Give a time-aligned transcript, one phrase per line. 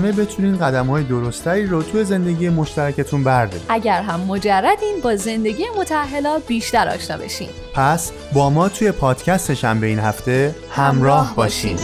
[0.00, 6.38] بتونین قدم های درستری رو توی زندگی مشترکتون بردارید اگر هم مجردین با زندگی متحلا
[6.38, 7.48] بیشتر آشنا بشین.
[7.74, 11.76] پس با ما توی پادکست شنبه این هفته همراه باشین.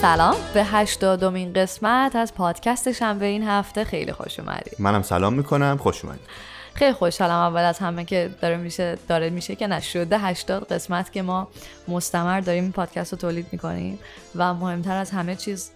[0.00, 4.74] سلام به هشتادمین قسمت از پادکست شنبه این هفته خیلی خوش اومدید.
[4.78, 6.26] منم سلام می‌کنم خوش اومدید.
[6.74, 11.22] خیلی خوشحالم اول از همه که داره میشه داره میشه که نشده 80 قسمت که
[11.22, 11.48] ما
[11.88, 13.98] مستمر داریم این پادکست رو تولید می‌کنیم
[14.36, 15.70] و مهمتر از همه چیز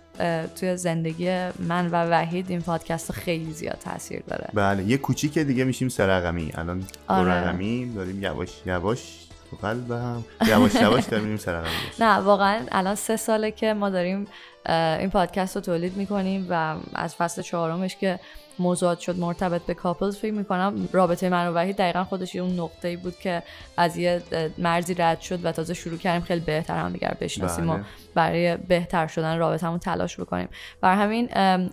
[0.61, 4.49] توی زندگی من و وحید این پادکست خیلی زیاد تاثیر داره.
[4.55, 6.53] بله یه کوچیک دیگه میشیم سه رقمی.
[6.55, 7.33] الان دو آره.
[7.33, 11.71] رقمی داریم یواش یواش تو قلب هم یواش یواش داریم سه رقمی.
[12.01, 14.27] نه واقعا الان سه ساله که ما داریم
[14.69, 18.21] این پادکست رو تولید می‌کنیم و از فصل چهارمش که
[18.59, 22.89] موضوعات شد مرتبط به کاپلز فکر می‌کنم رابطه من و وحید دقیقا خودش اون نقطه
[22.89, 23.43] ای بود که
[23.77, 24.23] از یه
[24.59, 27.85] مرزی رد شد و تازه شروع کردیم خیلی بهتر هم دیگر بشناسیم و بله.
[28.15, 30.49] برای بهتر شدن رابطمون تلاش بکنیم
[30.81, 31.29] بر همین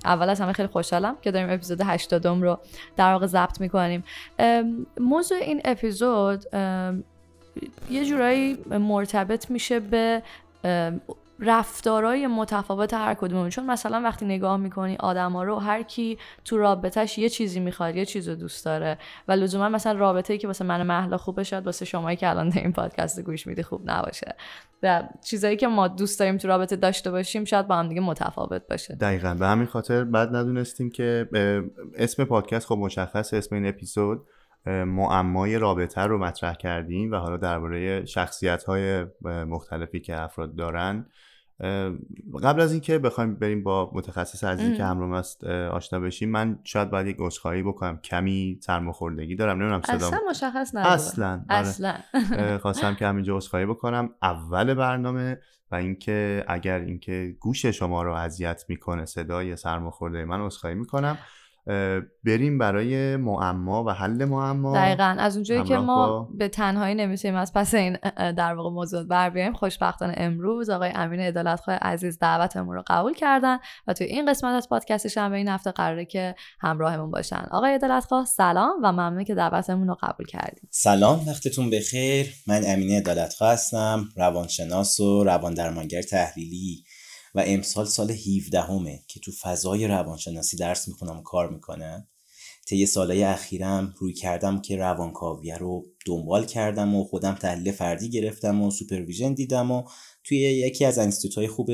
[0.06, 2.60] اول از همه خیلی خوشحالم که داریم اپیزود 80 رو
[2.98, 4.04] در واقع ضبط می‌کنیم
[5.00, 6.46] موضوع این اپیزود
[7.90, 10.22] یه جورایی مرتبط میشه به
[11.44, 13.50] رفتارهای متفاوت هر کدوممون.
[13.50, 18.06] چون مثلا وقتی نگاه می‌کنی آدما رو هر کی تو رابطهش یه چیزی می‌خواد یه
[18.06, 21.86] چیزو دوست داره و لزوما مثلا رابطه‌ای که واسه من و مهلا خوبه شاید واسه
[21.86, 24.36] شمایی که الان این پادکست گوش میدی خوب نباشه.
[24.84, 28.62] و چیزایی که ما دوست داریم تو رابطه داشته باشیم شاید با هم دیگه متفاوت
[28.70, 28.96] باشه.
[28.96, 29.34] دقیقا.
[29.34, 31.30] به همین خاطر بعد ندونستیم که
[31.96, 34.22] اسم پادکست خب مشخص اسم این اپیزود
[34.66, 41.06] معمای رابطه رو مطرح کردیم و حالا درباره شخصیت های مختلفی که افراد دارن
[42.44, 46.90] قبل از اینکه بخوایم بریم با متخصص عزیزی که همراه است آشنا بشیم من شاید
[46.90, 47.98] باید یک عذرخواهی بکنم.
[47.98, 50.92] کمی سرماخوردگی دارم نمی‌دونم صدام اصلا مشخص نبود.
[50.92, 51.98] اصلا اصلا.
[52.58, 54.10] خواستم که همینجا عذرخواهی بکنم.
[54.22, 55.40] اول برنامه
[55.72, 61.18] و اینکه اگر اینکه گوش شما رو اذیت می‌کنه صدای سرماخورده من عذرخواهی می‌کنم.
[62.26, 64.74] بریم برای معما و حل معما.
[64.76, 65.16] دقیقا.
[65.20, 66.30] از اونجایی که ما با...
[66.38, 71.20] به تنهایی نمی‌تونیم از پس این در واقع موضوع بر بیایم خوشبختانه امروز آقای امین
[71.20, 73.58] عدالتخواه عزیز دعوتمون رو قبول کردن
[73.88, 77.46] و توی این قسمت از پادکست شنبه این هفته قراره که همراهمون باشن.
[77.52, 82.28] آقای عدالتخواه سلام و ممنون که دعوتمون رو قبول کردیم سلام وقتتون بخیر.
[82.48, 86.84] من امین عدالتخواه هستم روانشناس و روان درمانگر تحلیلی.
[87.36, 92.08] و امسال سال 17همه که تو فضای روانشناسی درس می‌خونم و کار می‌کنم.
[92.68, 98.72] طی سالهای اخیرم رویکردم که روانکاویه رو دنبال کردم و خودم تحلیل فردی گرفتم و
[98.72, 99.84] supervision دیدم و
[100.24, 101.70] توی یکی از انستیتوهای خوب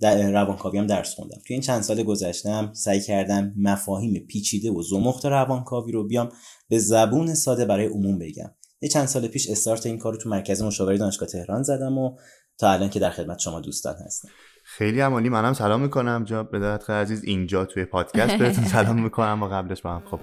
[0.00, 1.40] در روانکاوی هم درس خوندم.
[1.46, 6.28] توی این چند سال گذشتم سعی کردم مفاهیم پیچیده و زمخت روانکاوی رو بیام
[6.68, 8.54] به زبون ساده برای عموم بگم.
[8.82, 12.16] یه چند سال پیش استارت این کار رو تو مرکز مشاوره دانشگاه تهران زدم و
[12.58, 14.28] تا الان که در خدمت شما دوستان هستم.
[14.76, 16.24] خیلی عمالی منم سلام می‌کنم.
[16.24, 20.20] جا بدرت عزیز اینجا توی پادکست بهتون سلام می‌کنم و قبلش با هم خب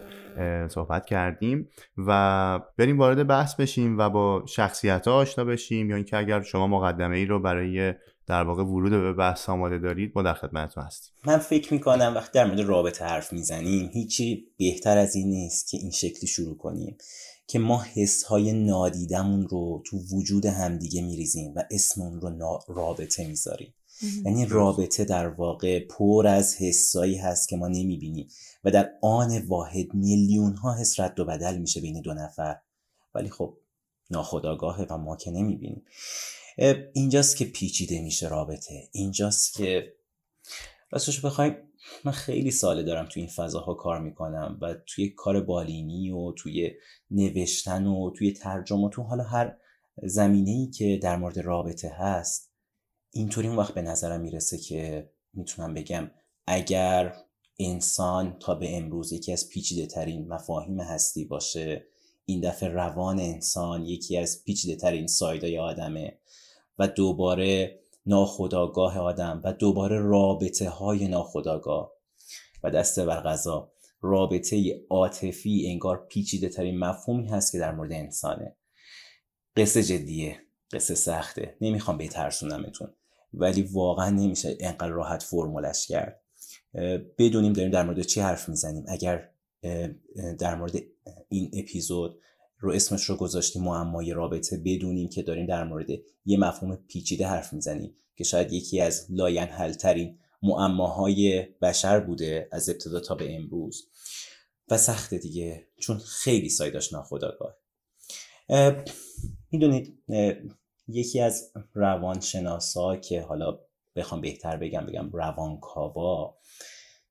[0.67, 6.17] صحبت کردیم و بریم وارد بحث بشیم و با شخصیت ها آشنا بشیم یا اینکه
[6.17, 7.93] اگر شما مقدمه ای رو برای
[8.27, 11.13] در واقع ورود به بحث آماده دارید ما در خدمتتون هستیم.
[11.25, 15.77] من فکر می‌کنم وقتی در مورد رابطه حرف می‌زنیم هیچی بهتر از این نیست که
[15.77, 16.97] این شکلی شروع کنیم
[17.47, 23.27] که ما حس های نادیدمون رو تو وجود همدیگه میریزیم و اسم اون رو رابطه
[23.27, 23.73] می‌ذاریم.
[24.25, 28.27] یعنی رابطه در واقع پر از حسایی هست که ما نمی‌بینیم.
[28.63, 32.57] و در آن واحد میلیون ها حس رد و بدل میشه بین دو نفر.
[33.15, 33.57] ولی خب
[34.09, 35.85] ناخداگاهه و ما که نمی‌بینیم.
[36.93, 38.89] اینجاست که پیچیده میشه رابطه.
[38.91, 39.93] اینجاست که
[40.91, 41.55] راستش بخوایم
[42.03, 46.71] من خیلی ساله دارم توی این فضاها کار می‌کنم و توی کار بالینی و توی
[47.11, 49.55] نوشتن و توی ترجمه و تو حالا هر
[50.03, 52.46] زمینه ای که در مورد رابطه هست
[53.11, 56.11] اینطوری اون وقت به نظرم می‌رسه که می‌تونم بگم
[56.47, 57.15] اگر
[57.59, 61.87] انسان تا به امروز یکی از پیچیده ترین مفاهیم هستی باشه
[62.25, 66.19] این دفعه روان انسان یکی از پیچیده ترین سایدای آدمه
[66.79, 71.91] و دوباره ناخداگاه آدم و دوباره رابطه های ناخداگاه
[72.63, 73.71] و دسته بر غذا
[74.01, 78.55] رابطه عاطفی انگار پیچیده ترین مفهومی هست که در مورد انسانه.
[79.55, 80.39] قصه جدیه
[80.71, 81.57] قصه سخته.
[81.61, 82.93] نمی‌خوام بترسونمتون
[83.33, 86.21] ولی واقعا نمیشه انقدر راحت فرمولش کرد.
[87.17, 88.85] بدونیم داریم در مورد چی حرف می‌زنیم.
[88.87, 89.29] اگر
[90.39, 90.75] در مورد
[91.29, 92.21] این اپیزود
[92.59, 95.87] رو اسمش رو گذاشتیم معمای رابطه بدونیم که داریم در مورد
[96.25, 102.69] یه مفهوم پیچیده حرف می‌زنیم که شاید یکی از لاین ترین معماهای بشر بوده از
[102.69, 103.89] ابتدا تا به امروز.
[104.71, 107.57] و سخته دیگه چون خیلی سایداش ناخداگاه
[109.51, 110.03] می‌دونید
[110.87, 113.59] یکی از روانشناسا که حالا
[113.95, 116.37] بخوام بهتر بگم بگم روانکاوا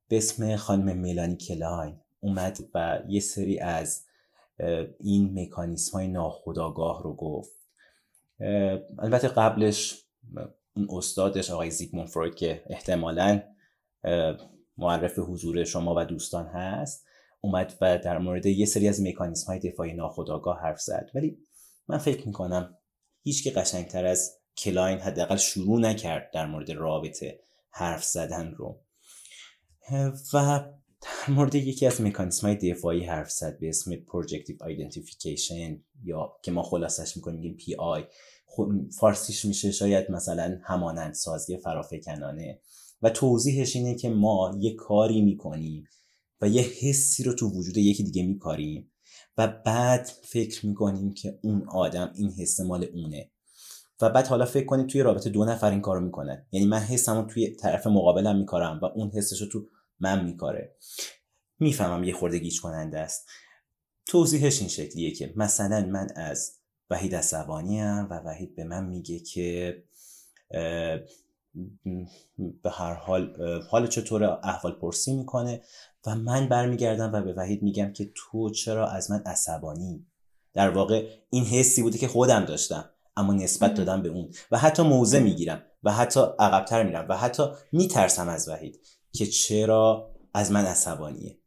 [0.08, 4.04] به اسم خانم ملانی کلاین اومد و یه سری از
[5.00, 7.56] این مکانیسم های ناخودآگاه رو گفت.
[8.98, 10.04] البته قبلش
[10.76, 13.42] اون استادش آقای زیگموند فروید که احتمالا
[14.78, 17.06] معرف حضور شما و دوستان هست
[17.40, 21.10] اومد و در مورد یه سری از مکانیسم های دفاعی ناخودآگاه حرف زد.
[21.14, 21.38] ولی
[21.88, 22.78] من فکر می‌کنم
[23.26, 27.40] هیچ کس قشنگتر از کلاین حداقل شروع نکرد در مورد رابطه
[27.70, 28.80] حرف زدن رو.
[30.32, 30.64] و
[31.02, 36.52] در مورد یکی از مکانیسم های دفاعی حرف زد به اسم Projective Identification یا که
[36.52, 38.04] ما خلاصش می‌کنیم پی آی
[38.98, 42.60] فارسیش میشه شاید مثلا همانند سازی فرافکنانه.
[43.02, 45.84] و توضیحش اینه که ما یه کاری می‌کنیم
[46.40, 48.92] و یه حسی رو تو وجود یکی دیگه میکاریم.
[49.38, 53.30] و بعد فکر می‌کنیم که اون آدم این حس مال اونه.
[54.00, 57.26] و بعد حالا فکر کنید توی رابطه دو نفر این کارو می‌کنن یعنی من حسمو
[57.26, 59.66] توی طرف مقابلم میکارم و اون حسش رو تو
[60.00, 60.76] من میکاره.
[61.58, 63.28] می‌فهمم یه خورده گیج کننده است.
[64.06, 66.52] توضیحش این شکلیه که مثلا من از
[66.90, 69.76] وحید عصبانی و وحید به من میگه که
[72.62, 73.36] به هر حال
[73.70, 75.62] حال چطور احوال پرسی می‌کنه
[76.06, 80.06] و من برمیگردم و به وحید میگم که تو چرا از من عصبانی؟
[80.54, 84.30] در واقع این حسی بوده که خودم داشتم اما نسبت دادم به اون.
[84.50, 87.42] و حتی موضع می‌گیرم و حتی عقبتر میرم و حتی
[87.72, 88.80] میترسم از وحید
[89.12, 91.38] که چرا از من عصبانیه.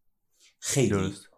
[0.59, 1.29] خیلی درست.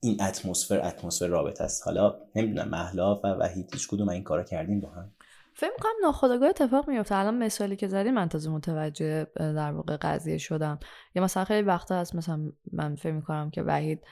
[0.00, 1.82] این اتمسفر اتمسفر رابطه است.
[1.84, 5.12] حالا نمی‌دونم محلا و وحید هیچ کدوم این کارا کردیم با هم؟
[5.58, 10.38] فکر می‌کنم ناخداگاه اتفاق میفته الان مثالی که زدی من تازه متوجه در واقع قضیه
[10.38, 10.78] شدم.
[11.14, 14.04] یا مثلا خیلی وقتا هست مثلا من فکر می‌کنم که وحید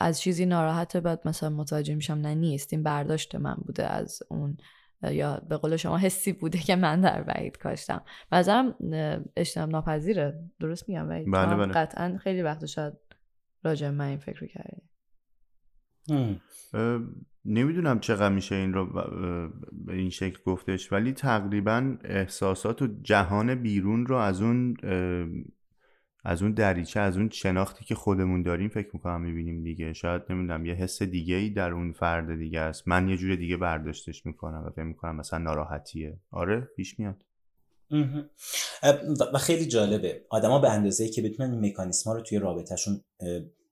[0.00, 2.72] از چیزی ناراحته بعد مثلا متوجه میشم نه نیست.
[2.72, 4.56] این برداشت من بوده از اون
[5.02, 8.04] یا به قول شما حسی بوده که من در وحید کاشتم.
[8.32, 8.74] نظرم
[9.36, 10.50] اجتناب ناپذیره.
[10.60, 11.72] درست میگم وحید؟ بله بله.
[11.72, 12.94] قطعا خیلی وقت شاید
[13.64, 14.82] راجع من این فکر کردی.
[17.48, 18.86] نمی‌دونم چقدر میشه این رو
[19.86, 24.76] به این شکل گفتش ولی تقریبا احساسات و جهان بیرون رو از اون
[26.24, 29.92] از اون دریچه از اون شناختی که خودمون داریم فکر می‌کنم می‌بینیم دیگه.
[29.92, 32.88] شاید نمی‌دونم یه حس دیگه ای در اون فرد دیگه است.
[32.88, 36.20] من یه جور دیگه برداشتش می‌کنم و فکر می‌کنم مثلا ناراحتیه.
[36.30, 37.24] آره پیش میاد.
[39.34, 40.22] و خیلی جالبه.
[40.30, 43.00] آدما به اندازه که بتونن این مکانیسم رو توی رابطهشون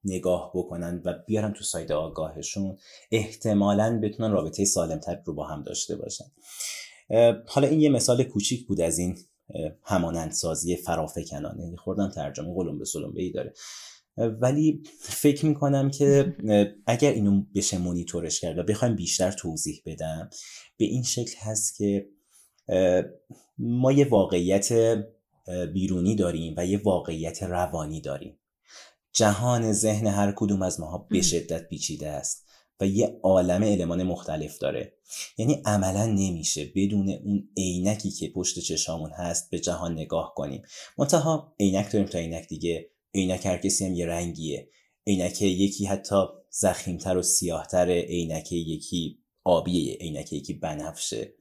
[0.07, 2.77] نگاه بکنن و بیارن تو ساید آگاهشون
[3.13, 6.25] احتمالا بتونن رابطه سالمتر رو با هم داشته باشن.
[7.47, 9.19] حالا این یه مثال کوچیک بود از این
[9.83, 13.53] همانندسازی فرافکنانه یه خوردم ترجمه قلم به سلمبه ای داره
[14.17, 16.37] ولی فکر می‌کنم که
[16.87, 20.31] اگر اینو بشه مونیتورش کرد و بخوایم بیشتر توضیح بدم
[20.77, 22.09] به این شکل هست که
[23.59, 24.99] ما یه واقعیت
[25.73, 28.39] بیرونی داریم و یه واقعیت روانی داریم.
[29.17, 32.47] جهان ذهن هر کدوم از ماها به شدت پیچیده است
[32.81, 34.93] و یه عالم المان مختلف داره.
[35.39, 40.63] یعنی عملا نمیشه بدون اون عینکی که پشت چشامون هست به جهان نگاه کنیم.
[40.99, 42.91] منتها عینک داریم تا عینک دیگه.
[43.15, 44.69] عینک هر کسی هم یه رنگیه.
[45.07, 46.17] عینک یکی حتی
[46.51, 51.35] ضخیمتر و سیاهتر عینک یکی آبیه عینک یکی بنفشه.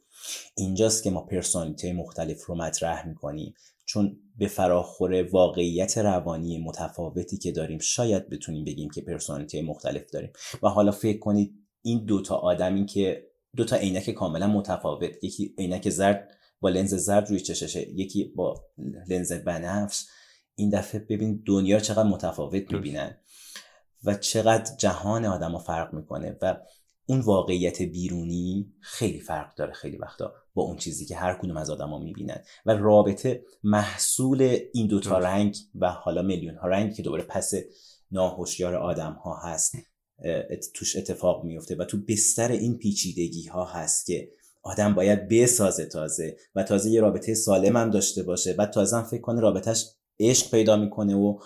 [0.58, 3.54] اینجاست که ما personality مختلف رو مطرح می‌کنیم.
[3.86, 10.32] چون به فراخور واقعیت روانی متفاوتی که داریم شاید بتونیم بگیم که personality مختلف داریم.
[10.64, 16.38] و حالا فکر کنید این دوتا آدمی که دوتا عینک کاملا متفاوت یکی عینک زرد
[16.62, 18.64] با لنز زرد روی چششه یکی با
[19.10, 20.06] لنز بنفش
[20.56, 23.18] این دفعه ببین دنیا چقدر متفاوت می‌بینن
[24.04, 26.38] و چقدر جهان آدم ها فرق می‌کنه.
[26.42, 26.58] و
[27.06, 31.70] اون واقعیت بیرونی خیلی فرق داره خیلی وقتا با اون چیزی که هر کدوم از
[31.70, 32.44] آدما می‌بینن.
[32.66, 37.54] و رابطه محصول این دوتا رنگ و حالا میلیون ها رنگ که دوباره پس
[38.12, 39.76] ناهوشیار آدم ها هست
[40.74, 44.30] توش اتفاق میفته و تو بستر این پیچیدگی ها هست که
[44.64, 49.04] آدم باید بسازه تازه و تازه یه رابطه سالم هم داشته باشه و تازه هم
[49.04, 49.86] فکر کنه رابطهش
[50.20, 51.40] عشق پیدا می‌کنه و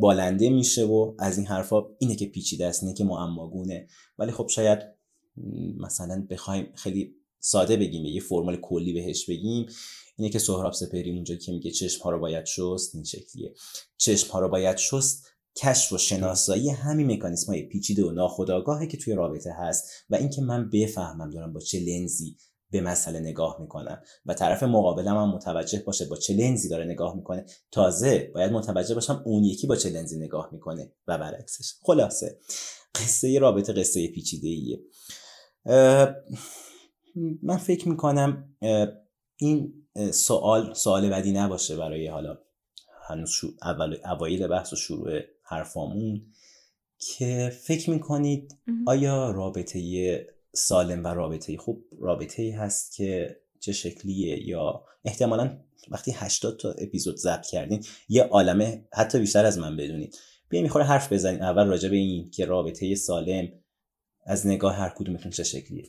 [0.00, 3.86] بالنده میشه و از این حرفا اینه که پیچیده است اینه که معماگونه.
[4.18, 4.78] ولی خب شاید
[5.78, 9.66] مثلا بخوایم خیلی ساده بگیم یه فرمال کلی بهش بگیم.
[10.16, 13.54] اینه که سهراب سپهری اونجا که میگه چشم ها رو باید شست این شکلیه.
[13.96, 15.26] چشم ها رو باید شست
[15.56, 19.90] کشف و شناسایی همین مکانیسم های پیچیده و ناخودآگاهه که توی رابطه هست.
[20.10, 22.36] و اینکه من بفهمم دارم با چه لنزی
[22.70, 24.02] به مسئله نگاه می‌کنم.
[24.26, 27.46] و طرف مقابلم هم متوجه باشه با چه لنزی داره نگاه می‌کنه.
[27.70, 31.74] تازه باید متوجه باشم اون یکی با چه لنزی نگاه می‌کنه و برعکسش.
[31.82, 32.38] خلاصه.
[32.94, 34.80] قصه رابطه قصه پیچیده ایه
[37.42, 38.54] من فکر می‌کنم
[39.36, 39.74] این
[40.12, 42.38] سوال سوال بدی نباشه برای حالا
[43.08, 43.30] هنوز
[43.62, 46.26] اول اوایل بحث و شروع حرفامون.
[46.98, 49.78] که فکر می‌کنید آیا رابطه
[50.54, 55.58] سالم و رابطه خوب رابطه ای هست که چه شکلیه یا احتمالا
[55.90, 60.16] وقتی 80 تا اپیزود ضبط کردین یه عالمه حتی بیشتر از من بدونید
[60.48, 63.48] بیا می‌خوره حرف بزنید اول راجع به این که رابطه سالم
[64.26, 65.88] از نگاه هر کدومتون چه شکلیه.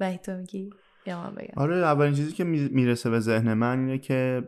[0.00, 0.70] وحید تو میگی؟
[1.06, 4.42] یا من بگم؟ آره اولین چیزی که می‌رسه به ذهن من اینه که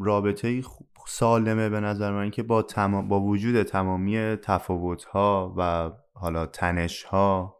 [0.00, 0.62] رابطه
[1.08, 7.02] سالمه به نظر من که با, تمام با وجود تمامی تفاوت ها و حالا تنش
[7.02, 7.55] ها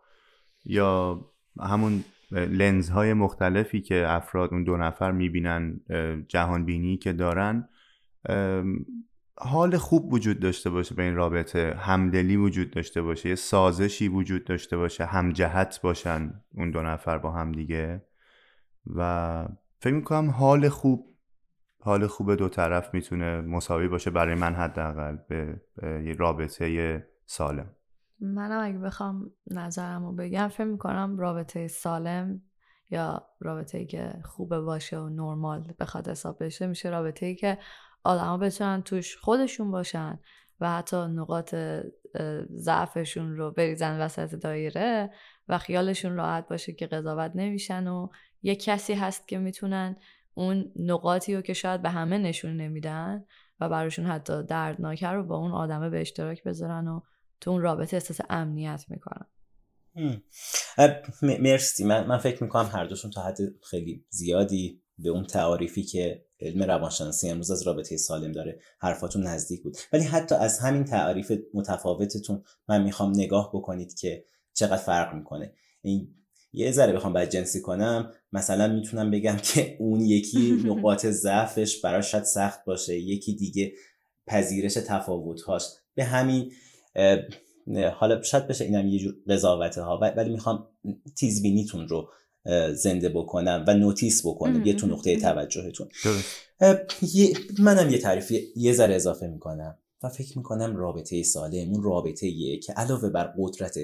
[0.66, 1.20] یا
[1.60, 5.80] همون لنز های مختلفی که افراد اون دو نفر می‌بینن
[6.28, 7.68] جهان بینی که دارن
[9.38, 14.44] حال خوب وجود داشته باشه به این رابطه همدلی وجود داشته باشه یه سازشی وجود
[14.44, 18.02] داشته باشه همجهت باشن اون دو نفر با هم دیگه.
[18.86, 21.16] و فکر می‌کنم حال خوب
[21.80, 27.75] حال خوب دو طرف می‌تونه مساوی باشه برای من حداقل به یه رابطه سالم.
[28.20, 32.42] منم اگه بخوام نظرم رو بگم فکر می‌کنم رابطه سالم
[32.90, 37.58] یا رابطه ای که خوبه باشه و نرمال بخواد حساب بشه میشه رابطه ای که
[38.04, 40.18] آدما بتونن توش خودشون باشن
[40.60, 41.54] و حتی نقاط
[42.52, 45.10] ضعفشون رو بریزن وسط دایره
[45.48, 48.08] و خیالشون راحت باشه که قضاوت نمیشن و
[48.42, 49.96] یه کسی هست که می‌تونن
[50.34, 53.24] اون نقاطی رو که شاید به همه نشون نمیدن
[53.60, 57.00] و براشون حتی دردناکه رو با اون آدمه به اشتراک بذارن و
[57.40, 59.26] تو اون رابطه احساس امنیت می‌کنن
[61.22, 61.84] مرسی.
[61.84, 63.38] من, من فکر می‌کنم هر دوشون تا حد
[63.70, 69.62] خیلی زیادی به اون تعاریفی که علم روانشناسی امروز از رابطه سالم داره حرفاتون نزدیک
[69.62, 69.76] بود.
[69.92, 75.52] ولی حتی از همین تعاریف متفاوتتون من می‌خوام نگاه بکنید که چقدر فرق می‌کنه.
[75.82, 76.14] این
[76.52, 78.12] یه ذره بخوام بعد جنسی کنم.
[78.32, 82.98] مثلا می‌تونم بگم که اون یکی نقاط ضعفش براش شاید سخت باشه.
[82.98, 83.72] یکی دیگه
[84.26, 85.62] پذیرش تفاوتهاش.
[85.94, 86.52] به همین
[87.94, 90.68] حالا شاید بشه اینم یه جور قضاوته ها ولی می‌خوام
[91.16, 92.10] تیزبینیتون رو
[92.74, 95.88] زنده بکنم و نوتیس بکنم یه تو نقطه توجهتون.
[97.58, 102.58] منم یه تعریف یه ذره اضافه می‌کنم و فکر می‌کنم رابطه سالم اون رابطه یه
[102.58, 103.78] که علاوه بر قدرت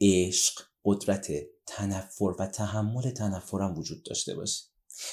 [0.00, 1.32] عشق قدرت
[1.66, 4.64] تنفر و تحمل تنفرم وجود داشته باشه.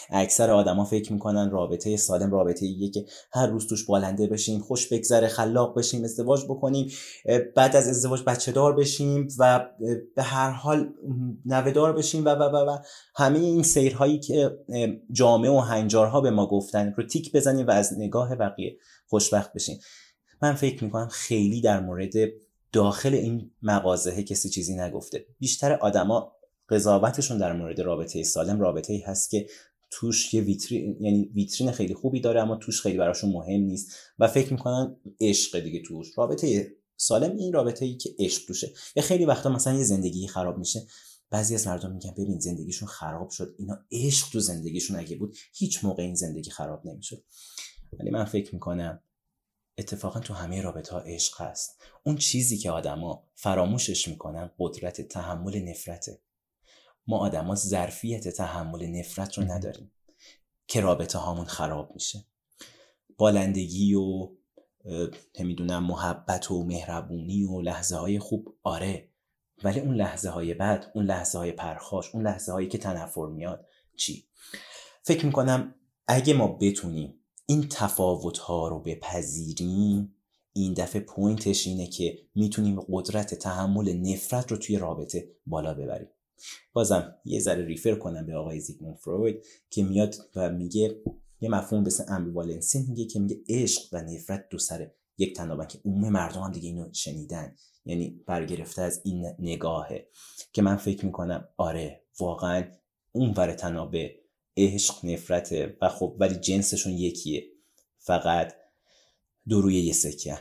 [0.10, 4.94] اکثر آدما فکر می‌کنن رابطه سالم رابطه ایه که هر روز توش بالنده بشیم خوش
[4.94, 6.92] بگذره خلاق بشیم ازدواج بکنیم
[7.56, 9.70] بعد از ازدواج بچه دار بشیم و
[10.16, 10.94] به هر حال
[11.46, 12.78] نوهدار بشیم و و و, و.
[13.16, 14.58] همه این سیرهایی که
[15.12, 18.78] جامعه و هنجارها به ما گفتن رو تیک بزنیم و از نگاه بقیه
[19.08, 19.80] خوشبخت بشیم.
[20.42, 22.14] من فکر می‌کنم خیلی در مورد
[22.72, 25.26] داخل این مغازه کسی چیزی نگفته.
[25.40, 26.32] بیشتر آدما
[26.70, 29.48] قضاوتشون در مورد رابطه سالم رابطه ای هست که
[29.98, 33.96] توش یه ویترین یعنی ویترین خیلی خوبی داره اما توش خیلی براشون مهم نیست.
[34.20, 36.18] و فکر می‌کنن عشق دیگه توش.
[36.18, 38.74] رابطه سالم این رابطه ای که عشق توشه.
[38.96, 40.88] یا خیلی وقتا مثلا یه زندگی خراب میشه.
[41.30, 43.56] بعضی از مردم میگن ببین زندگیشون خراب شد.
[43.58, 47.24] اینا عشق تو زندگیشون اگه بود هیچ موقع این زندگی خراب نمی‌شد.
[48.00, 49.00] ولی من فکر می‌کنم
[49.78, 51.82] اتفاقا تو همه رابطه ها عشق هست.
[52.04, 56.20] اون چیزی که آدما فراموشش می‌کنن قدرت تحمل نفرته.
[57.08, 59.92] ما آدما ظرفیت تحمل نفرت رو نداریم
[60.68, 62.26] که رابطه هامون خراب میشه.
[63.18, 64.30] بالندگی و
[65.40, 69.10] نمی‌دونم محبت و مهربونی و لحظه های خوب آره.
[69.64, 73.66] ولی اون لحظه های بعد اون لحظه های پرخاش اون لحظه هایی که تنفر میاد
[73.98, 74.28] چی؟
[75.04, 75.76] فکر می‌کنم
[76.08, 80.16] اگه ما بتونیم این تفاوت ها رو بپذیریم
[80.54, 86.08] این دفعه point ش اینه که می‌تونیم قدرت تحمل نفرت رو توی رابطه بالا ببریم.
[86.74, 91.02] بازم یه ذره refer کنم به آقای زیگموند فروید که میاد و میگه
[91.42, 95.68] یه مفهوم مثل ambivalence ی میگه که میگه عشق و نفرت دو سر یک طنابن
[95.68, 97.56] که عموم مردم هم دیگه اینو شنیدن.
[97.86, 100.08] یعنی برگرفته از این نگاهه.
[100.54, 102.72] که من فکر می‌کنم آره واقعا
[103.12, 104.16] اون ور تنابه
[104.58, 107.44] عشق نفرته و خب ولی جنسشون یکیه.
[107.98, 108.54] فقط
[109.48, 110.40] دو روی یه سکه.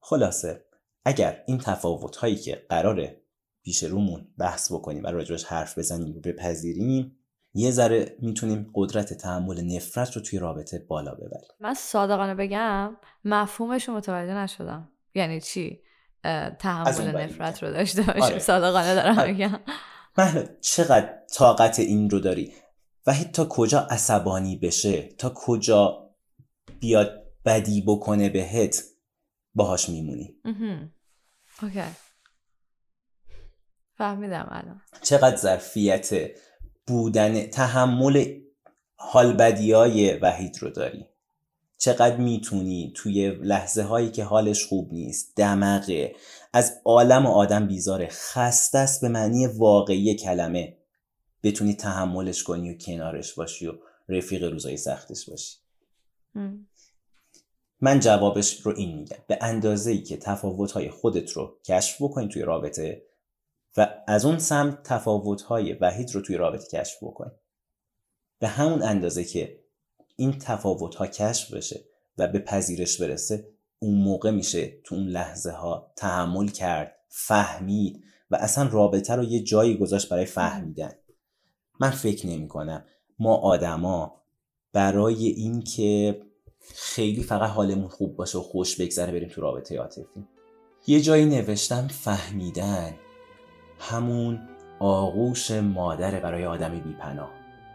[0.00, 0.64] خلاصه
[1.04, 3.19] اگر این تفاوت هایی که قراره
[3.62, 7.16] پیش رومون بحث بکنیم و راجبش حرف بزنیم و بپذیریم
[7.54, 11.50] یه ذره می‌تونیم قدرت تحمل نفرت رو توی رابطه بالا ببریم.
[11.60, 14.88] من صادقانه بگم مفهومش رو متوجه نشدم.
[15.14, 15.82] یعنی چی؟
[16.58, 18.22] تحمل نفرت رو داشته باشیم.
[18.22, 18.38] آره.
[18.38, 19.32] صادقانه دارم آره.
[19.32, 19.60] میگم.
[20.60, 22.52] چقدر طاقت این رو داری؟
[23.06, 26.10] وحید تا کجا عصبانی بشه؟ تا کجا
[26.80, 28.82] بیاد بدی بکنه بهت؟
[29.54, 30.36] باهاش میمونی.
[31.62, 31.82] اوکی.
[34.00, 34.80] فهمیدم الان.
[35.02, 36.30] چقدر ظرفیت
[36.86, 38.40] بودن تحمل
[38.96, 41.06] حال بدی های وحید رو داری.
[41.78, 46.14] چقدر می‌تونی توی لحظه هایی که حالش خوب نیست دمغه
[46.52, 50.76] از عالم و آدم بیزاره خسته است به معنی واقعی کلمه
[51.42, 53.72] بتونی تحملش کنی و کنارش باشی و
[54.08, 55.56] رفیق روزای سختش باشی.
[57.80, 59.16] من جوابش رو این میگم.
[59.26, 63.09] به اندازه ای که تفاوت های خودت رو کشف بکنی توی رابطه
[63.76, 67.32] و از اون سمت تفاوت های وحید رو توی رابطه کشف بکنی
[68.38, 69.60] به همون اندازه که
[70.16, 71.80] این تفاوت ها کشف بشه
[72.18, 73.48] و به پذیرش برسه
[73.78, 79.40] اون موقع میشه تو اون لحظه ها تحمل کرد فهمید و اصلا رابطه رو یه
[79.40, 80.92] جایی گذاشت برای فهمیدن.
[81.80, 82.84] من فکر نمی کنم
[83.18, 84.22] ما آدما
[84.72, 86.20] برای اینکه
[86.74, 90.26] خیلی فقط حالمون خوب باشه و خوش بگذره بریم تو رابطه عاطفی.
[90.86, 92.94] یه جایی نوشتم فهمیدن.
[93.80, 94.40] همون
[94.78, 97.30] آغوش مادره برای آدم بیپناه.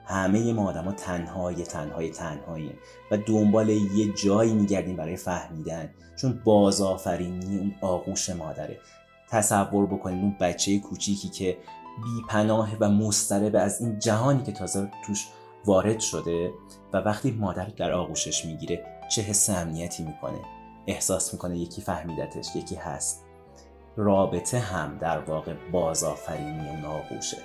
[0.05, 2.71] همه ما آدم ها تنهای تنهای تنهایی
[3.11, 5.89] و دنبال یه جایی میگردیم برای فهمیدن.
[6.15, 8.79] چون بازآفرینی اون آغوش مادره.
[9.29, 11.57] تصور بکنید اون بچه کوچیکی که
[12.03, 15.27] بیپناه و مسترب از این جهانی که تازه توش
[15.65, 16.51] وارد شده
[16.93, 20.39] و وقتی مادر در آغوشش می‌گیره چه حس امنیتی می‌کنه.
[20.87, 23.24] احساس می‌کنه یکی فهمیدتش یکی هست.
[23.97, 27.37] رابطه هم در واقع بازآفرینی اون آغوشه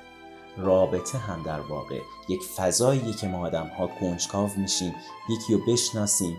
[0.57, 4.95] رابطه هم در واقع یک فضاییه که ما آدم ها کنجکاو میشیم
[5.29, 6.37] یکی رو بشناسیم.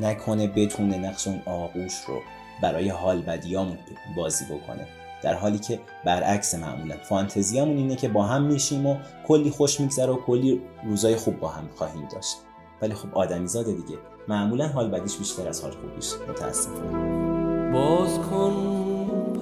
[0.00, 2.20] نکنه بتونه نقش اون آغوش رو
[2.62, 3.78] برای حال بدیامون
[4.16, 4.86] بازی بکنه.
[5.22, 8.96] در حالی که برعکس معمولا فانتزیامون اینه که با هم میشیم و
[9.26, 12.36] کلی خوش میگذره و کلی روزای خوب با هم خواهیم داشت.
[12.82, 13.98] ولی خب آدمی زاده دیگه.
[14.28, 16.12] معمولا حال بدیش بیشتر از حال خوبیش.
[16.28, 17.72] متاسفانه.
[17.72, 18.75] باز کن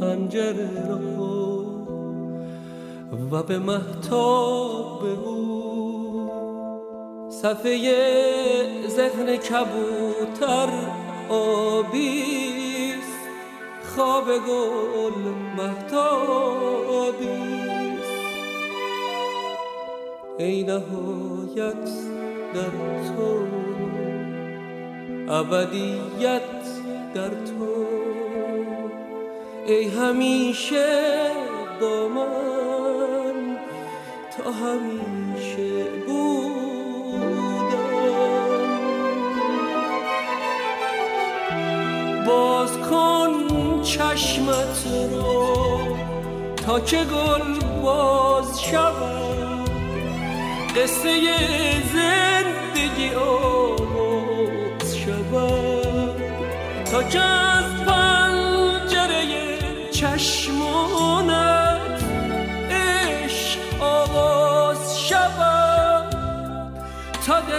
[0.05, 0.71] پنجره
[3.31, 6.31] و به محتاب او
[7.31, 10.69] صفحه ذهن کبوتر
[11.29, 13.19] آبیست
[13.97, 15.21] خواب گل
[15.57, 16.95] محتابیست
[20.39, 21.91] ای نهایت
[22.55, 22.71] در
[23.09, 23.47] تو
[25.29, 26.41] ابدیت
[27.15, 27.94] در تو
[29.67, 31.31] ای همیشه
[31.81, 33.57] با من
[34.37, 36.65] تا همیشه بودم.
[42.27, 43.33] باز کن
[43.83, 45.79] چشمت رو
[46.57, 49.71] تا که گل باز شود.
[50.77, 51.21] قصه
[51.95, 56.23] زندگی آغاز شود.
[56.85, 57.21] تا که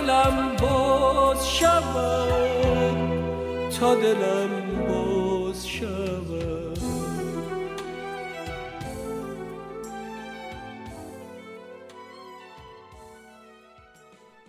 [0.05, 2.95] دلم باز شود
[3.79, 6.79] تا دلم باز شود.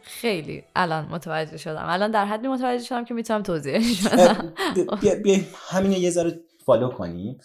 [0.03, 1.85] خیلی الان متوجه شدم.
[1.87, 4.55] الان در حدی متوجه شدم که می‌تونم توضیحش بدم.
[5.23, 7.39] بیا همین یه ذره فالو کنیم.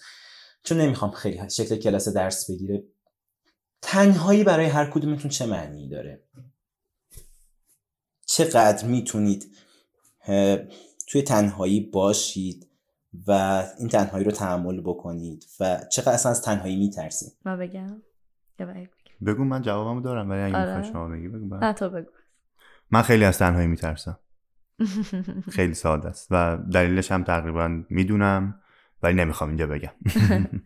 [0.62, 2.82] چون نمی‌خوام خیلی شکل کلاس درس بگیره.
[3.82, 6.22] تنهایی برای هر کدومتون چه معنی داره؟
[8.32, 9.56] چقدر می‌تونید
[11.08, 12.68] توی تنهایی باشید
[13.26, 18.02] و این تنهایی رو تحمل بکنید و چقدر اصلا از تنهایی میترسید؟ ما بگم؟
[19.26, 20.82] بگو من جوابمو دارم ولی اگه آره.
[20.82, 22.10] شما بگی بگو نه تو بگو.
[22.90, 24.18] من خیلی از تنهایی میترسم.
[25.56, 28.60] خیلی ساده است و دلیلش هم تقریبا می‌دونم
[29.02, 29.92] ولی نمی‌خوام اینجا بگم.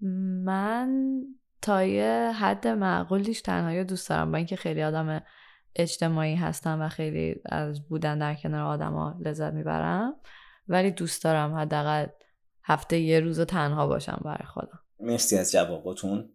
[0.46, 1.20] من
[1.62, 5.22] تا یه حد معقولیش تنهایی دوست دارم با اینکه خیلی آدم
[5.76, 10.14] اجتماعی هستم و خیلی از بودن در کنار آدما لذت می‌برم.
[10.68, 12.06] ولی دوست دارم حداقل
[12.64, 14.80] هفته یه روز تنها باشم برای خودم.
[15.00, 16.30] مرسی از جواباتون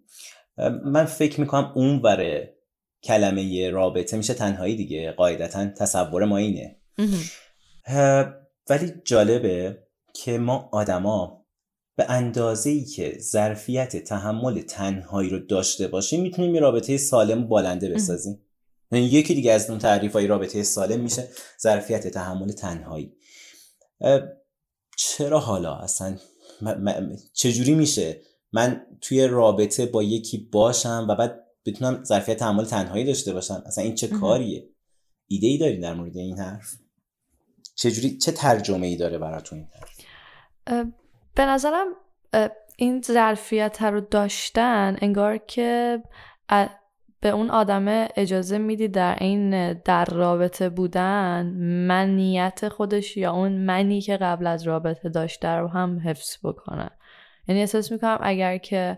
[0.86, 2.58] من فکر می‌کنم اون بره
[3.04, 5.12] کلمه رابطه میشه تنهایی دیگه.
[5.12, 6.78] قاعدتا تصور ما اینه.
[8.70, 11.46] ولی جالبه که ما آدما
[11.98, 17.90] به اندازه ای که ظرفیت تحمل تنهایی رو داشته باشیم می‌تونیم یه رابطه سالم بالنده
[17.90, 18.40] بسازیم.
[19.00, 21.30] یکی دیگه از اون تعریف های رابطه سالم میشه
[21.62, 23.18] ظرفیت تحمل تنهایی.
[24.98, 26.18] چرا حالا اصلا؟
[27.34, 28.22] چجوری میشه؟
[28.54, 33.84] من توی رابطه با یکی باشم و بعد بتونم ظرفیت تحمل تنهایی داشته باشم؟ اصلا
[33.84, 34.70] این چه کاریه؟
[35.28, 36.76] ایده ای داری در مورد این حرف؟
[37.76, 39.90] چجوری چه ترجمه ای داره براتون این حرف؟
[41.36, 41.88] به نظرم
[42.78, 46.04] این ظرفیت رو داشتن انگار که
[47.22, 51.46] به اون آدم اجازه میدی در این در رابطه بودن
[51.88, 56.90] منیت خودش یا اون منی که قبل از رابطه داشته رو هم حفظ بکنه.
[57.48, 58.98] یعنی احساس می‌کنم اگر که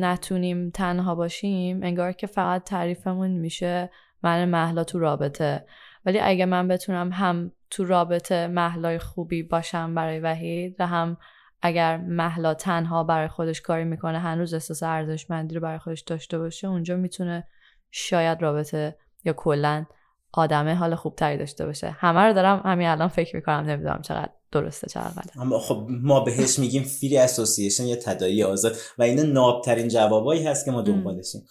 [0.00, 3.90] نتونیم تنها باشیم انگار که فقط تعریفمون میشه
[4.22, 5.66] من محلا تو رابطه.
[6.06, 11.16] ولی اگه من بتونم هم تو رابطه محلای خوبی باشم برای وحید و هم
[11.62, 16.68] اگر محلا تنها برای خودش کاری می‌کنه هنوز احساس ارزشمندی رو برای خودش داشته باشه
[16.68, 17.46] اونجا می‌تونه
[17.90, 19.84] شاید رابطه یا کلا
[20.32, 21.90] آدمه حال خوبتری داشته باشه.
[21.90, 26.58] همه رو دارم همین الان فکر می‌کنم نمی‌دونم چقدر درسته چقدر اما خب ما بهش
[26.58, 31.42] میگیم فری اسوسییشن یا تدایی آزاد و این نابترین جوابایی هست که ما دنبالشیم.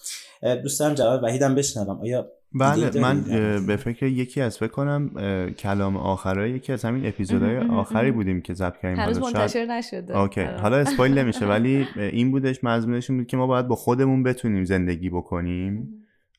[0.63, 2.01] دوست دارم جواب وحیدم بشنوم.
[2.01, 3.23] آیا بله من
[3.67, 5.09] به فکر یکی از فکر کنم
[5.57, 8.99] کلام آخرای یکی از همین اپیزودهای آخری بودیم که ضبط کردیم.
[8.99, 10.17] هنوز منتشر نشده.
[10.17, 10.41] اوکی.
[10.41, 15.09] حالا اسپایل نمیشه ولی این بودش مضمونش بود که ما باید با خودمون بتونیم زندگی
[15.09, 15.97] بکنیم.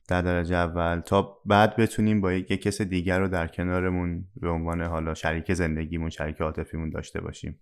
[0.09, 4.83] در درجه اول تا بعد بتونیم با یک کس دیگر رو در کنارمون به عنوان
[4.83, 7.61] حالا شریک زندگیمون شریک عاطفیمون داشته باشیم.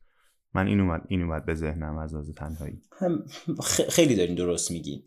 [0.54, 2.82] من این اومد این اومد به ذهنم از از تنهایی.
[3.88, 5.02] خیلی دارین درست میگین.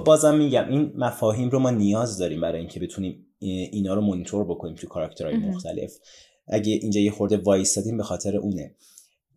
[0.00, 4.74] بازم میگم این مفاهیم رو ما نیاز داریم برای اینکه بتونیم اینا رو مونیتور بکنیم
[4.74, 5.92] تو کاراکترهای مختلف.
[6.48, 8.74] اگه اینجا یه خورده وایستادیم به خاطر اونه.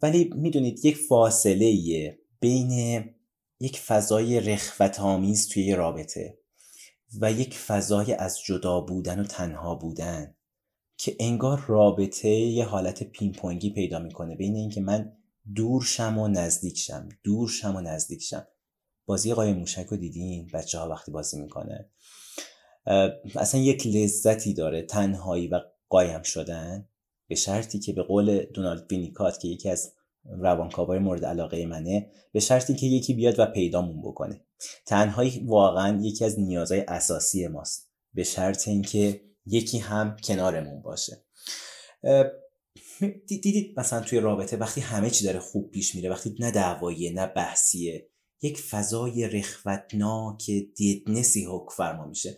[0.02, 3.04] ولی می‌دونید یک فاصله بین
[3.60, 6.38] یک فضای رخوت آمیز توی یه رابطه
[7.22, 10.36] و یک فضای از جدا بودن و تنها بودن
[10.98, 14.36] که انگار رابطه یه حالت پینپونگی پیدا می‌کنه.
[14.36, 15.12] بین اینکه من
[15.56, 18.48] دور شم و نزدیک شم دور شم و نزدیک شم.
[19.06, 21.90] بازی قای موشک رو دیدین؟ بچه ها وقتی بازی می‌کنه.
[23.36, 26.90] اصلا یک لذتی داره تنهایی و قایم شدن
[27.28, 29.94] به شرطی که به قول دونالد وینیکات که یکی از
[30.40, 34.42] روانکاوای مورد علاقه منه به شرطی که یکی بیاد و پیدامون بکنه.
[34.86, 37.92] تنهایی واقعا یکی از نیازهای اساسی ماست.
[38.14, 41.26] به شرط اینکه یکی هم کنارمون باشه.
[43.28, 47.28] دیدید مثلا توی رابطه وقتی همه چی داره خوب پیش میره وقتی نه دعواییه نه
[47.28, 48.10] بحثیه
[48.42, 52.38] یک فضای رخوتناک دیدنسی حک فرما میشه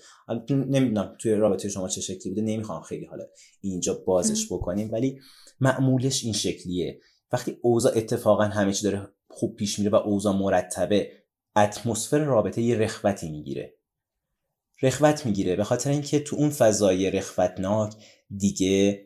[0.49, 3.23] نمی‌دونم توی رابطه شما چه شکلی بوده نمی‌خوام خیلی حالا
[3.61, 5.19] اینجا بازش بکنیم ولی
[5.59, 7.01] معمولش این شکلیه.
[7.31, 11.11] وقتی اوضاع اتفاقا همه چی داره خوب پیش میره و اوضاع مرتبه
[11.55, 13.77] اتمسفر رابطه یه رخوتی می‌گیره.
[14.81, 17.95] رخوت می‌گیره به خاطر اینکه تو اون فضای رخوتناک
[18.37, 19.05] دیگه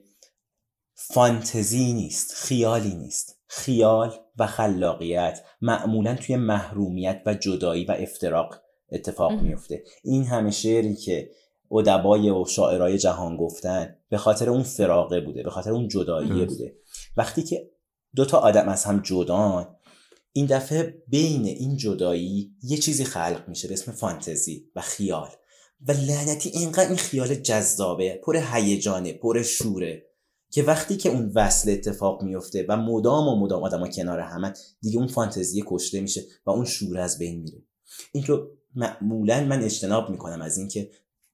[0.95, 3.40] فانتزی نیست خیالی نیست.
[3.53, 8.61] خیال و خلاقیت معمولا توی محرومیت و جدایی و افتراق
[8.91, 11.29] اتفاق میفته این همه شعری که
[11.71, 16.75] ادبای و شاعرای جهان گفتن به خاطر اون فراقه بوده به خاطر اون جداییه بوده.
[17.17, 17.69] وقتی که
[18.15, 19.75] دو تا آدم از هم جدان
[20.33, 25.29] این دفعه بین این جدایی یه چیزی خلق میشه به اسم فانتزی و خیال.
[25.87, 30.10] و لعنتی اینقدر این خیال جذابه پر هیجانه پر شوره.
[30.51, 34.97] که وقتی که اون وصل اتفاق میفته و مدام و مدام آدم کنار همه دیگه
[34.97, 37.63] اون فانتزی کشته میشه و اون شور از بین میره.
[38.13, 40.91] این رو معمولا من اجتناب می‌کنم از اینکه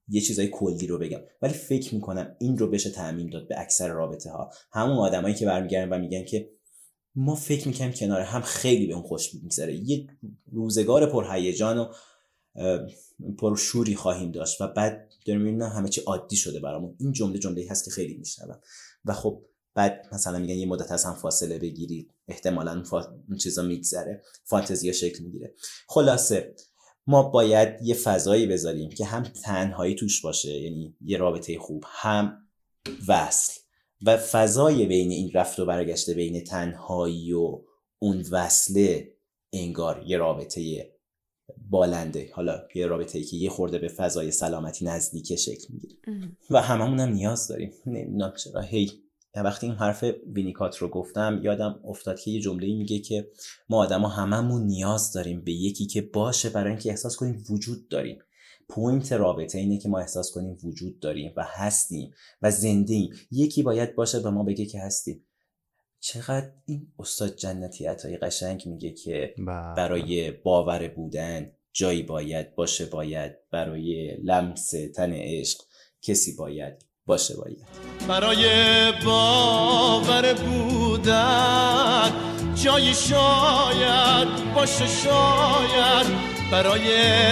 [0.07, 1.19] یه چیزای کلی رو بگم.
[1.41, 5.45] ولی فکر می‌کنم این رو بشه تعمین داد به اکثر رابطه ها همون آدمایی که
[5.45, 6.49] برمیگردن و میگن که
[7.15, 9.75] ما فکر می‌کنیم کنار هم خیلی به اون خوش میگذره.
[9.75, 10.07] یه
[10.51, 11.85] روزگار پرهیجان و
[13.37, 16.95] پر شوری خواهیم داشت و بعد داریم می‌بینم همه چی عادی شده برامون.
[16.99, 18.59] این جمله جمله هست که خیلی میشنوم.
[19.05, 19.41] و خب
[19.73, 22.13] بعد مثلا میگن یه مدت از هم فاصله بگیرید.
[22.27, 23.03] احتمالا فا...
[23.39, 24.21] چیزا میگذره.
[24.43, 25.53] فانتزیا شکل می‌گیره.
[25.87, 26.55] خلاصه
[27.07, 32.47] ما باید یه فضایی بذاریم که هم تنهایی توش باشه یعنی یه رابطه خوب هم
[33.07, 33.53] وصل.
[34.05, 37.61] و فضای بین این رفت و برگشته بین تنهایی و
[37.99, 39.13] اون وصله
[39.53, 40.91] انگار یه رابطه
[41.69, 42.29] بالنده.
[42.33, 45.95] حالا یه رابطه ای که یه خورده به فضای سلامتی نزدیک شکل می‌گیره.
[46.49, 47.71] و هممون هم نیاز داریم.
[47.85, 48.61] نمی‌دونم چرا.
[48.61, 48.91] هی
[49.35, 53.27] وقتی این حرف وینیکات رو گفتم یادم افتاد که یه جمله میگه که
[53.69, 58.19] ما آدما هممون نیاز داریم به یکی که باشه برای اینکه احساس کنیم وجود داریم.
[58.69, 63.63] point رابطه اینه که ما احساس کنیم وجود داریم و هستیم و زنده ایم یکی
[63.63, 65.23] باید باشه به ما بگه که هستیم.
[65.99, 69.75] چقدر این استاد جنتی عطایی قشنگ میگه که بله.
[69.75, 75.57] برای باور بودن جایی باید باشه باید برای لمس تن عشق
[76.01, 76.73] کسی باید
[77.05, 77.65] باشه باید.
[78.07, 78.45] برای
[79.05, 82.11] باور بودن
[82.63, 86.07] جایی شاید باشه شاید
[86.51, 86.87] برای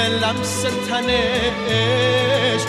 [0.10, 1.10] لمس تن
[1.70, 2.68] عشق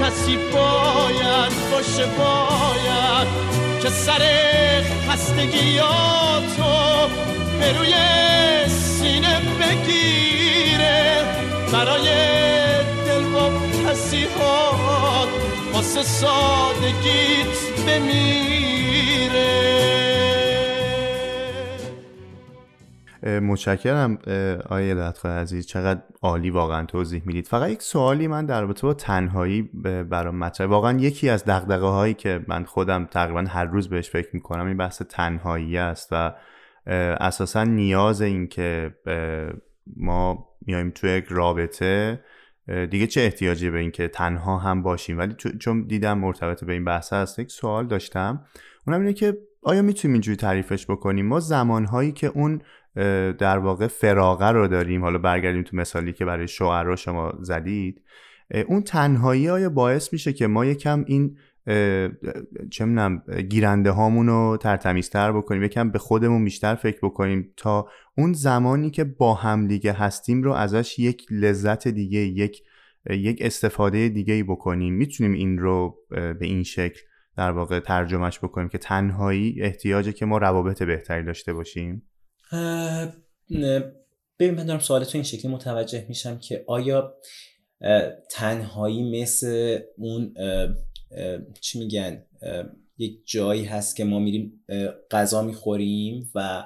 [0.00, 3.28] کسی باید باشه باید
[3.82, 4.22] که سر
[5.08, 6.68] خستگیاتو
[7.60, 7.94] به روی
[8.68, 10.37] سینه بگیره
[11.72, 12.08] برای
[13.06, 13.50] دل و
[13.86, 15.28] پسیحات
[15.72, 19.68] واسه سادگیت بمیره.
[23.40, 24.18] متشکرم
[24.68, 25.66] آیه لطفه عزیز.
[25.66, 27.46] چقدر عالی واقعا توضیح می‌دید.
[27.46, 29.62] فقط یک سوالی من در رابطه با تنهایی
[30.10, 30.66] برام مطرح.
[30.66, 34.76] واقعا یکی از دقدقه هایی که من خودم تقریبا هر روز بهش فکر می‌کنم این
[34.76, 36.32] بحث تنهایی است و
[37.20, 38.94] اساسا نیاز این که
[39.96, 42.20] ما میایم توی یک رابطه
[42.90, 46.84] دیگه چه احتیاجی به این که تنها هم باشیم؟ ولی چون دیدم مرتبط به این
[46.84, 48.44] بحث هست یک سوال داشتم.
[48.86, 52.60] اونم اینه که آیا می‌تونیم اینجوری تعریفش بکنیم؟ ما زمانهایی که اون
[53.38, 58.02] در واقع فراغه رو داریم حالا برگردیم تو مثالی که برای شعرا شما زدید
[58.66, 61.36] اون تنهایی آیا باعث میشه که ما یکم این
[62.70, 68.32] چه می‌دونم گیرنده هامون رو ترتمیزتر بکنیم یکم به خودمون بیشتر فکر بکنیم تا اون
[68.32, 72.62] زمانی که با هم دیگه هستیم رو ازش یک لذت دیگه یک
[73.10, 74.94] یک استفاده دیگه ای بکنیم.
[74.94, 77.00] می‌تونیم این رو به این شکل
[77.36, 82.02] در واقع ترجمهش بکنیم که تنهایی احتیاجه که ما روابط بهتری داشته باشیم.
[84.38, 87.14] ببین من دارم سوال تو این شکلی متوجه میشم که آیا
[88.30, 90.34] تنهایی مثل اون
[91.60, 92.22] چی میگن؟
[92.98, 94.52] یک جایی هست که ما میریم
[95.10, 96.64] غذا می‌خوریم و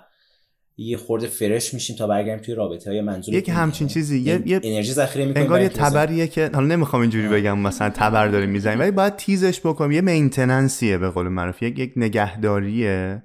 [0.77, 4.61] یه خورده فرش میشیم تا برگردیم توی رابطه های منظور یک همچین چیزی یه, یه
[4.63, 8.79] انرژی ذخیره می‌کنیم انگار یه تبریه که حالا نمی‌خوام اینجوری بگم مثلا تبر داریم می‌زنیم
[8.79, 9.93] ولی باید تیزش بکنیم.
[9.93, 13.23] یه مینتننسیه به قول معروف یک یک نگهداریه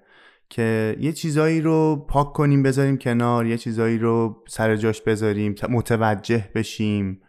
[0.49, 6.49] که یه چیزایی رو پاک کنیم بذاریم کنار یه چیزایی رو سر جاش بذاریم متوجه
[6.55, 7.21] بشیم.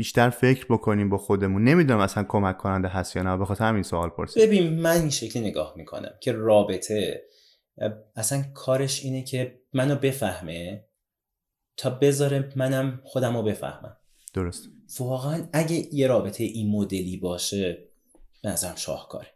[0.00, 1.64] بیشتر فکر بکنیم با خودمون.
[1.64, 3.36] نمی‌دونم اصلا کمک کننده هست یا نه.
[3.36, 4.42] به خاطر همین سوال پرسید.
[4.42, 7.22] ببین من این شکلی نگاه می‌کنم که رابطه
[8.16, 10.84] اصلا کارش اینه که منو بفهمه
[11.76, 13.96] تا بذاره منم خودم رو بفهمم.
[14.34, 14.68] درست.
[15.00, 17.88] واقعا اگه یه رابطه این مدلی باشه
[18.44, 19.28] نظرم شاهکاره.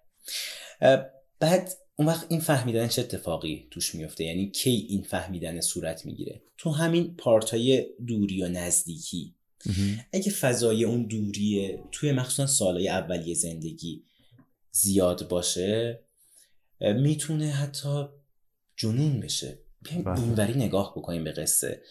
[1.40, 6.42] بعد اون وقت این فهمیدن چه اتفاقی توش میفته یعنی کی این فهمیدن صورت می‌گیره؟
[6.59, 9.35] تو همین پارتای دوری و نزدیکی.
[10.12, 14.05] اگه فضای اون دوری توی مخصوصا سالهای اولیه زندگی
[14.70, 16.05] زیاد باشه
[16.81, 18.05] می‌تونه حتی
[18.77, 19.59] جنون بشه.
[20.16, 21.83] اینوری نگاه بکنیم به قصه.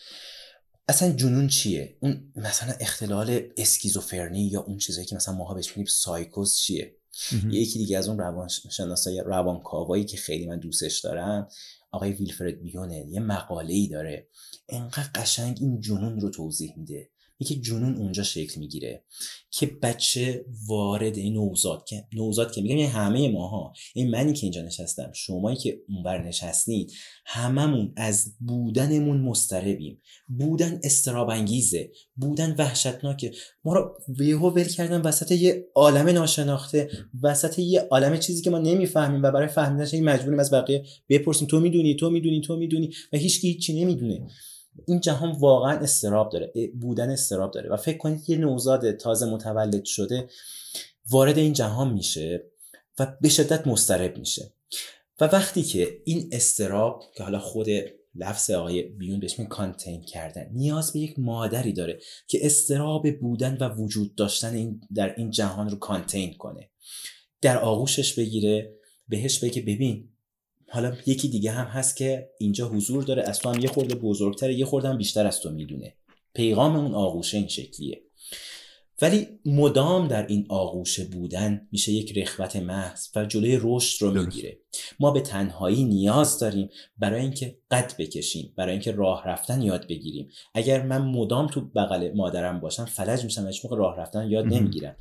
[0.87, 5.85] اصلا جنون چیه؟ اون مثلا اختلال اسکیزوفرنی یا اون چیزایی که مثلا ماها بهش میگیم
[5.85, 6.95] سایکوز چیه؟
[7.49, 11.47] یکی دیگه از اون روانشناسای روانکاوایی که خیلی من دوستش دارم
[11.91, 14.27] آقای ویلفرد بیونه یه مقاله ای داره.
[14.69, 17.09] انقدر قشنگ این جنون رو توضیح میده.
[17.43, 19.03] که جنون اونجا شکل می‌گیره
[19.51, 23.73] که بچه وارد این نوزاد که نوزاد که میگم یعنی همه ماها.
[23.95, 26.91] این منی که اینجا نشستم شمایی که اونور نشستید
[27.25, 31.91] هممون از بودنمون مستربیم بودن استراب انگیزه.
[32.15, 33.31] بودن وحشتناکه.
[33.63, 36.89] ما رو یهو ول کردن وسط یه عالم ناشناخته
[37.23, 41.47] وسط یه عالم چیزی که ما نمی‌فهمیم و برای فهمیدنش مجبوریم از بقیه بپرسیم.
[41.47, 44.27] تو می‌دونی تو می‌دونی تو می‌دونی و هیچکی هیچی نمی‌دونه.
[44.87, 47.69] این جهان واقعا استراب داره بودن استراب داره.
[47.69, 50.29] و فکر کنید یه نوزاد تازه متولد شده
[51.09, 52.51] وارد این جهان میشه
[52.99, 54.53] و به شدت مسترب میشه.
[55.21, 57.67] و وقتی که این استراب که حالا خود
[58.15, 63.57] لفظ آقای بیون بهش می کانتین کردن نیاز به یک مادری داره که استراب بودن
[63.57, 66.69] و وجود داشتن این در این جهان رو کانتین کنه.
[67.41, 68.75] در آغوشش بگیره
[69.07, 70.12] بهش بگه ببین
[70.73, 73.23] حالا یکی دیگه هم هست که اینجا حضور داره.
[73.23, 75.95] از تو هم یه خورده بزرگتره یه خورده هم بیشتر از تو می‌دونه.
[76.33, 78.01] پیغام اون آغوشه این شکلیه.
[79.01, 84.57] ولی مدام در این آغوشه بودن میشه یک رخوت محض و جلوی رشد رو می‌گیره.
[84.99, 90.29] ما به تنهایی نیاز داریم برای اینکه قد بکشیم برای اینکه راه رفتن یاد بگیریم.
[90.53, 94.95] اگر من مدام تو بغل مادرم باشم فلج میشم هیچ موقع راه رفتن یاد نمی‌گیرم.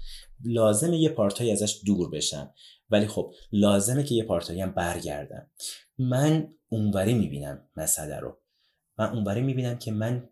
[0.44, 2.50] لازمه یه پارتایی ازش دور بشم.
[2.92, 5.50] ولی خب لازمه که یه پارتایی هم برگردم.
[5.98, 8.38] من اونوری می‌بینم مسئله رو.
[8.98, 10.28] من اونوری می‌بینم که من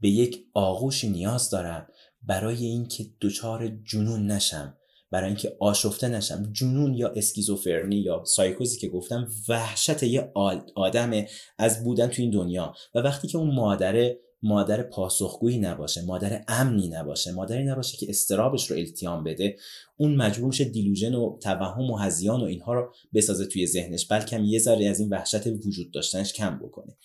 [0.00, 1.86] به یک آغوشی نیاز دارم
[2.22, 4.76] برای اینکه دچار جنون نشم
[5.10, 6.52] برای اینکه آشفته نشم.
[6.52, 10.32] جنون یا اسکیزوفرنی یا سایکوزی که گفتم وحشت یه
[10.74, 12.74] آدمه از بودن تو این دنیا.
[12.94, 18.70] و وقتی که اون مادره مادر پاسخگویی نباشه مادر امنی نباشه مادری نباشه که استرابش
[18.70, 19.56] رو التیام بده.
[19.96, 24.38] اون مجبور شه دیلوژن و توهم و هزیان و اینها رو بسازه توی ذهنش بلکه
[24.38, 26.96] یه ذره از این وحشت وجود داشتنش کم بکنه.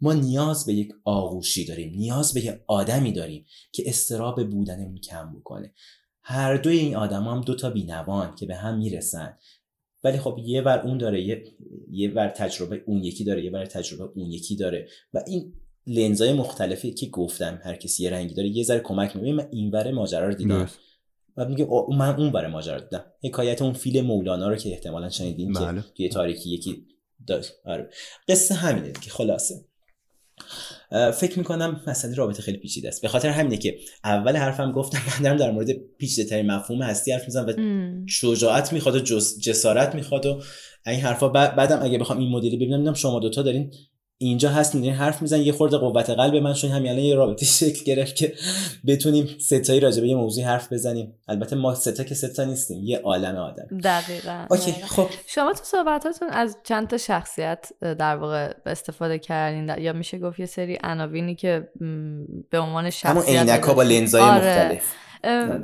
[0.00, 5.34] ما نیاز به یک آغوشی داریم نیاز به یک آدمی داریم که استراب بودنمون کم
[5.38, 5.72] بکنه.
[6.22, 9.38] هر دوی این آدم هم دو تا بینوان که به هم می‌رسن.
[10.04, 11.44] ولی خب یه بر اون داره یه
[11.90, 14.88] یه بر تجربه اون یکی داره یه بر تجربه اون یکی داره.
[15.14, 15.52] و این
[15.86, 19.32] لنزای مختلفی که گفتم هر کسی یه رنگی داره یه ذره کمک می‌کنه.
[19.32, 20.70] من این بره ماجرا رو دیدم.
[21.36, 21.66] و میگه
[21.98, 23.04] من اون بره ماجرا دیدم.
[23.24, 25.80] حکایت اون فیل مولانا رو که احتمالا شنیدین بله.
[25.80, 26.86] که توی تاریکی یکی
[27.26, 27.52] داشت.
[27.64, 27.90] آره.
[28.28, 29.64] قصه همینه که خلاصه.
[31.14, 33.02] فکر می‌کنم مسئله رابطه خیلی پیچیده است.
[33.02, 37.12] به خاطر همینه که اول حرفم گفتم من دارم در مورد پیچیده ترین مفهوم هستی
[37.12, 37.52] حرف می‌زنم و
[38.08, 40.42] شجاعت می‌خواد و جسارت می‌خواد و
[40.86, 41.28] این حرفا.
[41.28, 43.72] بعدم اگه بخوام این مدلی ببینم شما دوتا دارین
[44.18, 47.46] اینجا هست می‌دونی حرف میزن یه خورده قوت قلب من شون همین الان یه رابطه
[47.60, 48.34] شکل گرفت که
[48.86, 51.14] بتونیم ستایی راجع به یه موضوع حرف بزنیم.
[51.28, 53.78] البته ما ستا که ستا نیستیم یه عالم آدم.
[53.84, 54.46] دقیقا.
[54.50, 55.08] اوکی خب.
[55.26, 60.46] شما تو صحبتاتون از چند تا شخصیت در واقع استفاده کردین؟ یا میشه گفت یه
[60.46, 61.68] سری عناوینی که
[62.50, 64.36] به عنوان شخصیت همون عینک‌ها با لنزای آره.
[64.36, 65.05] مختلف.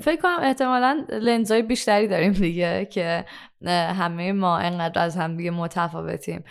[0.02, 3.24] فکر کنم احتمالا لنزای بیشتری داریم دیگه که
[3.70, 6.44] همه ما انقدر از هم دیگه متفاوتیم.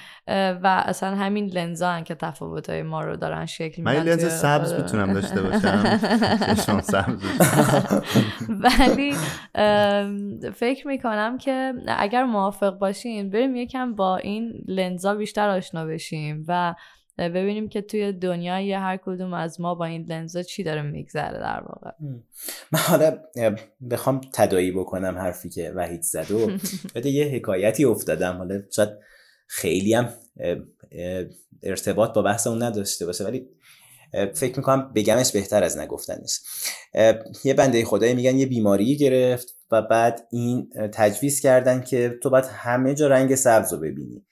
[0.64, 4.74] و اصلا همین لنزا هن که تفاوت های ما رو دارن شکل من لنز سبز
[4.74, 5.98] می‌تونم داشته باشم.
[6.82, 6.96] سبز.
[8.64, 9.16] ولی
[10.56, 16.76] فکر می‌کنم که اگر موافق باشین بریم یکم با این لنزا بیشتر آشنا بشیم و
[17.18, 21.64] ببینیم که توی دنیای هر کدوم از ما با این لنزا چی داره میگذره در
[21.66, 21.92] واقع.
[22.72, 23.18] من حالا
[23.92, 26.50] بخوام تدایی بکنم حرفی که وحید زد و
[27.06, 28.38] یه حکایتی افتادم.
[28.38, 28.90] حالا شاید
[29.48, 30.14] خیلی هم
[31.64, 33.48] ارتباط با بحث اون نداشته باشه ولی
[34.34, 36.40] فکر می‌کنم بگمش بهتر از نگفتنش.
[37.44, 42.46] یه بنده خدایی میگن یه بیماری گرفت و بعد این تجویز کردن که تو باید
[42.46, 44.26] همه جا رنگ سبز رو ببینی.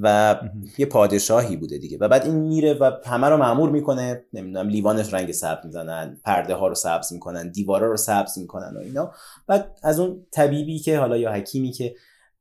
[0.00, 0.36] و
[0.78, 1.98] یه پادشاهی بوده دیگه.
[2.00, 4.24] و بعد این میره و همه رو معمور می‌کنه.
[4.32, 8.80] نمی‌دونم لیوانش رنگ سبز می‌زنن پرده ها رو سبز می‌کنن دیوارا رو سبز می‌کنن و
[8.80, 9.12] اینا.
[9.46, 11.94] بعد از اون طبیبی که حالا یا حکیمی که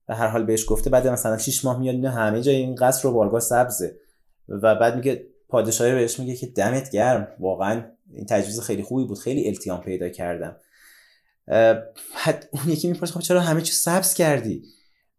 [0.07, 3.07] به هر حال بهش گفته بعد مثلا 6 ماه میاد اینا همه جای این قصر
[3.07, 3.95] و بارگاه سبزه.
[4.49, 7.27] و بعد میگه پادشاهی بهش میگه که دمت گرم.
[7.39, 7.83] واقعا
[8.13, 9.19] این تجویز خیلی خوبی بود.
[9.19, 10.55] خیلی التیام پیدا کردم.
[11.47, 14.63] بعد اون یکی می‌پرسه خب چرا همه چی سبز کردی؟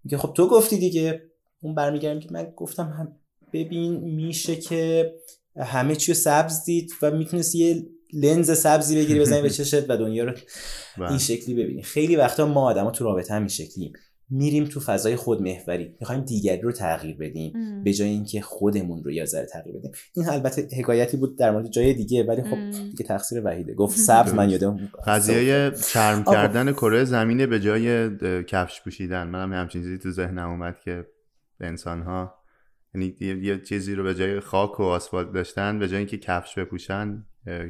[0.05, 1.32] میگه خب تو گفتی دیگه.
[1.63, 3.17] اون برمیگردم که من گفتم هم
[3.53, 5.13] ببین میشه که
[5.57, 9.97] همه چی رو سبز دید و می‌تونست یه لنز سبزی بگیری بزنی به چشت و
[9.97, 10.33] دنیا رو
[10.99, 11.09] بله.
[11.09, 11.83] این شکلی ببینی.
[11.83, 13.93] خیلی وقتا ما آدما تو رابطه هم این شکلیم.
[14.31, 15.95] میریم تو فضای خودمحوری.
[16.01, 17.83] می‌خوایم دیگری رو تغییر بدیم.
[17.85, 19.91] به جای اینکه خودمون رو یا ذره تغییر بدیم.
[20.15, 23.75] این البته حکایتی بود در مورد جای دیگه ولی خب دیگه تقصیر وحیده.
[23.75, 29.27] گفت سبز من یادم قضیه چرم کردن کره زمین به جای کفش پوشیدن.
[29.27, 31.07] منم همچین چیزی تو ذهنم اومد که
[31.63, 32.35] انسان ها
[32.95, 37.25] یعنی یه چیزی رو به جای خاک و آسفالت داشتن به جای اینکه کفش بپوشن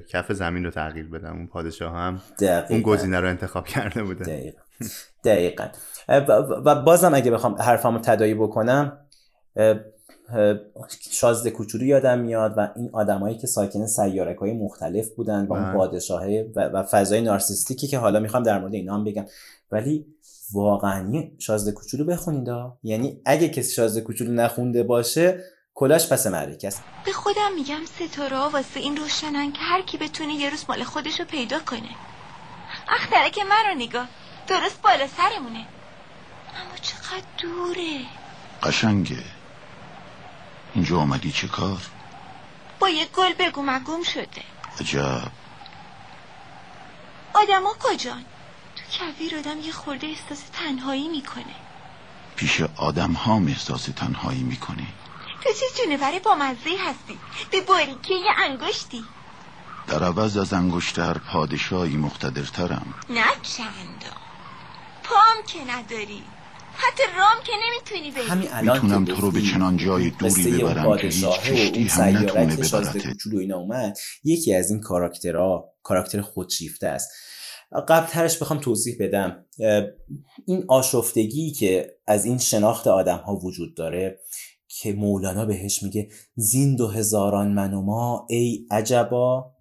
[0.08, 1.30] کف زمین رو تغییر بدن.
[1.30, 2.20] اون پادشاه هم
[2.70, 4.24] اون گزینه رو انتخاب کرده بوده.
[4.24, 4.62] دقیقا,
[5.24, 5.68] دقیقا.
[6.64, 8.98] و بازم اگه بخوام حرفامو تدایی بکنم
[11.10, 15.64] شازده کوچولو یادم میاد و این آدمایی که ساکن سیارک های مختلف بودن با اون
[15.64, 15.74] بله.
[15.74, 16.24] پادشاه
[16.54, 19.24] و فضای نارسیستیکی که حالا می‌خوام در مورد اینا هم بگم.
[19.70, 20.06] ولی
[20.54, 22.48] واقعا شازده کوچولو بخونید
[22.82, 26.82] یعنی اگه کسی شازده کوچولو نخونده باشه کلاش پس معرکه است.
[27.04, 31.20] به خودم میگم ستاره واسه این روشنن که هر کی بتونه یه روز مال خودش
[31.20, 31.88] رو پیدا کنه.
[32.88, 34.08] اختره که من رو نگاه.
[34.46, 35.58] درست بالا سرمونه.
[35.58, 38.00] اما چقدر دوره.
[38.62, 39.24] قشنگه.
[40.74, 41.78] اینجا آمدی چه کار؟
[42.78, 44.42] با یه گل بگو مگم شده.
[44.80, 45.32] عجب.
[47.34, 48.24] آدما کجان؟
[48.98, 51.54] کویر آدم یه خورده احساس تنهایی می‌کنه.
[52.36, 54.86] پیش آدم ها احساس تنهایی می‌کنه.
[55.44, 57.18] تو چه جونور با مزه هستی.
[57.50, 59.04] به باریکه یه انگشتی.
[59.88, 62.94] در عوض از انگشتر پادشاهی مقتدرترم.
[63.10, 64.16] نه چندا
[65.04, 66.22] پام که نداری.
[66.76, 68.30] حتی رام که نمی‌تونی بری.
[68.30, 73.38] همین الان می‌تونم تو رو به چنان جای دوری ببرم که هیچ کشتی هم نتونه
[73.40, 77.10] اینا اومد یکی از این کاراکترها کاراکتر خودشیفته است.
[77.80, 79.44] قبل ترش بخوام توضیح بدم.
[80.46, 84.18] این آشفتگی که از این شناخت آدم ها وجود داره
[84.68, 89.52] که مولانا بهش میگه زین دو هزاران من و ما ای عجبا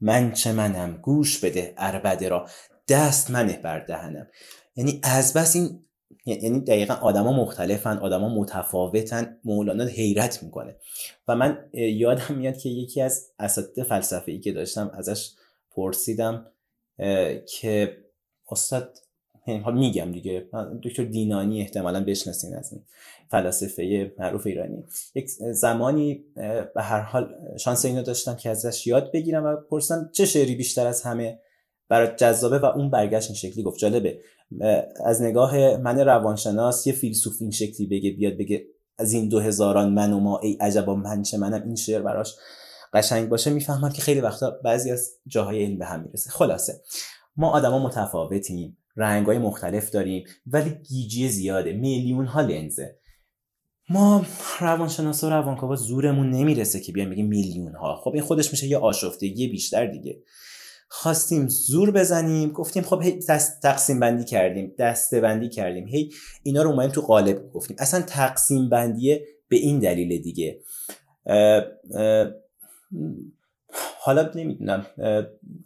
[0.00, 2.48] من چه منم؟ گوش بده اربده را.
[2.88, 4.26] دست منه بر دهنم.
[4.76, 5.84] یعنی از بس این
[6.26, 10.76] یعنی دقیقا آدما مختلفن آدما متفاوتن مولانا حیرت می‌کنه.
[11.28, 15.30] و من یادم میاد که یکی از اساتید فلسفه ای که داشتم ازش
[15.70, 16.51] پرسیدم
[17.46, 17.96] که
[18.50, 18.98] استاد
[19.64, 20.48] حال میگم دیگه
[20.84, 22.82] دکتر دینانی احتمالا بشناسین از این
[23.30, 24.84] فلاسفه معروف ایرانی.
[25.14, 26.24] یک زمانی
[26.74, 30.86] به هر حال شانس اینو داشتم که ازش یاد بگیرم و پرسیدم چه شعری بیشتر
[30.86, 31.38] از همه
[31.88, 33.78] برای جذابه و اون برگشت این شکلی گفت.
[33.78, 34.18] جالبه.
[35.04, 38.66] از نگاه من روانشناس یه فیلسوف این شکلی بگه بیاد بگه
[38.98, 42.34] از این دو هزاران من و ما ای عجبا من چه منم این شعر براش.
[42.92, 46.30] قشنگ باشه می‌فهمم که خیلی وقتا بعضی از جاهای علم به هم می‌رسه.
[46.30, 46.82] خلاصه
[47.36, 52.98] ما آدما متفاوتیم رنگای مختلف داریم ولی گیجی زیاده میلیون ها لنزه
[53.88, 54.26] ما
[54.60, 58.78] روانشناسا و روانکاوا زورمون نمی‌رسه که بیایم بگیم میلیون ها خب این خودش میشه یه
[58.78, 60.22] آشفتگی بیشتر دیگه.
[60.88, 63.20] خواستیم زور بزنیم گفتیم خب هی
[63.62, 65.88] تقسیم بندی کردیم دسته بندی کردیم.
[65.88, 66.10] هی
[66.42, 67.76] اینا رو اومدیم تو قالب گفتیم.
[67.80, 70.60] اصلا تقسیم بندیه به این دلیل دیگه.
[74.00, 74.86] حالا نمی‌دونم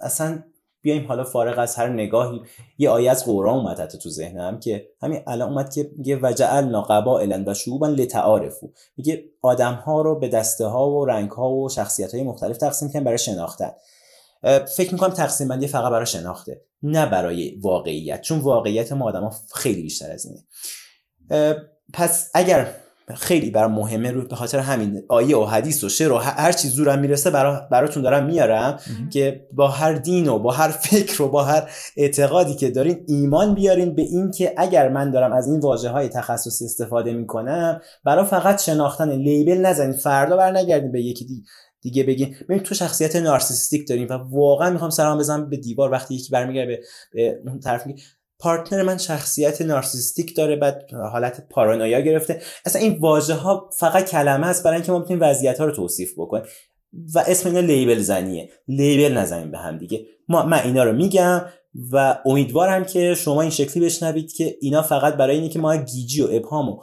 [0.01, 0.43] اصلا
[0.81, 2.41] بیایم حالا فارغ از هر نگاهی.
[2.79, 6.83] یه آیه از قرآن اومد حتی تو ذهنم که همین الان اومد که میگه وجعلنا
[6.83, 11.69] قبائلا و شعوبا لتعارفو میگه آدم ها رو به دسته ها و رنگ ها و
[11.69, 13.71] شخصیت های مختلف تقسیم کردن برای شناختن.
[14.77, 19.35] فکر می‌کنم تقسیم بندی فقط برای شناخته نه برای واقعیت چون واقعیت ما آدم ها
[19.55, 20.45] خیلی بیشتر از اینه.
[21.93, 22.75] پس اگر
[23.15, 26.73] خیلی برای مهمه رو به خاطر همین آیه و حدیث و شعر و هر چیز
[26.73, 28.79] زورم می‌رسه برا براتون دارم میارم
[29.13, 33.55] که با هر دین و با هر فکر و با هر اعتقادی که دارین ایمان
[33.55, 38.25] بیارین به این که اگر من دارم از این واژه های تخصصی استفاده می‌کنم برای
[38.25, 41.45] فقط شناختن لیبل نزنید فردا بر نگردین به یکی دی
[41.81, 42.37] دیگه بگین.
[42.49, 46.81] ببین تو شخصیت نارسیستیک داریم و واقعا می‌خوام سلام بزنم به دیوار وقتی یکی برمیگرده
[47.13, 48.03] به, به اون طرف میگه
[48.39, 50.83] پارتنر من شخصیت نارسیستیک داره بعد
[51.13, 52.43] حالت پارانویا گرفته.
[52.65, 56.13] اصلا این واژه ها فقط کلمه است برای اینکه ما بتونیم وضعیت ها رو توصیف
[56.17, 56.45] بکنیم.
[57.15, 58.51] و اسم اینا لیبل زنیه.
[58.69, 60.07] لیبل نزنیم به هم دیگه.
[60.29, 61.43] ما من اینا رو میگم
[61.93, 66.23] و امیدوارم که شما این شکلی بشنوید که اینا فقط برای اینه که ما گیجی
[66.23, 66.79] و ابهام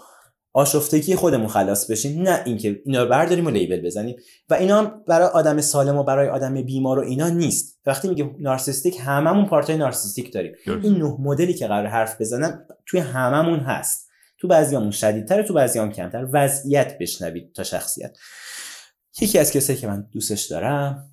[0.53, 4.15] آشفتگی خودمون خلاص بشیم نه اینکه اینا رو برداریم و لیبل بزنیم.
[4.49, 7.79] و اینا برای آدم سالم و برای آدم بیمار و اینا نیست.
[7.85, 10.53] وقتی میگه نارسیستیک هممون پارتای نارسیستیک داریم.
[10.65, 14.09] این نه مدلی که قرار حرف بزنم توی هممون هست.
[14.37, 16.27] تو بعضیامون شدیدتر تو بعضیام کمتر.
[16.33, 18.17] وضعیت بشنوید تا شخصیت.
[19.21, 21.09] یکی از کسایی که من دوستش دارم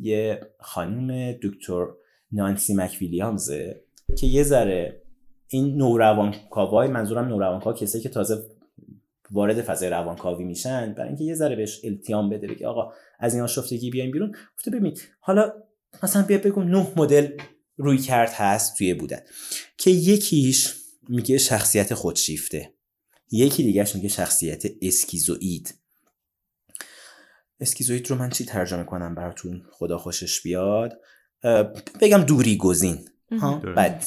[0.00, 1.86] یه خانم دکتر
[2.32, 3.84] نانسی مکویلیامزه
[4.18, 5.03] که یه ذره
[5.54, 8.46] این نوروانکاوای منظورم نوروانکاوا کسایی که تازه
[9.30, 13.42] وارد فضای روانکاوی میشن برای اینکه یه ذره بهش التیام بده بگه آقا از این
[13.42, 14.34] آشفتگی بیایم بیرون.
[14.58, 15.52] گفته ببین حالا
[16.02, 17.28] مثلا بیا بگو نه مدل
[17.76, 19.20] روی کرد هست توی بودن
[19.78, 20.74] که یکیش
[21.08, 22.74] میگه شخصیت خودشیفته
[23.30, 25.74] یکی دیگهش میگه شخصیت اسکیزوئید.
[27.60, 31.00] اسکیزوئید رو من چی ترجمه کنم براتون؟ خدا خوشش بیاد.
[32.00, 33.08] بگم دوری گزین.
[33.40, 34.04] ها؟ بعد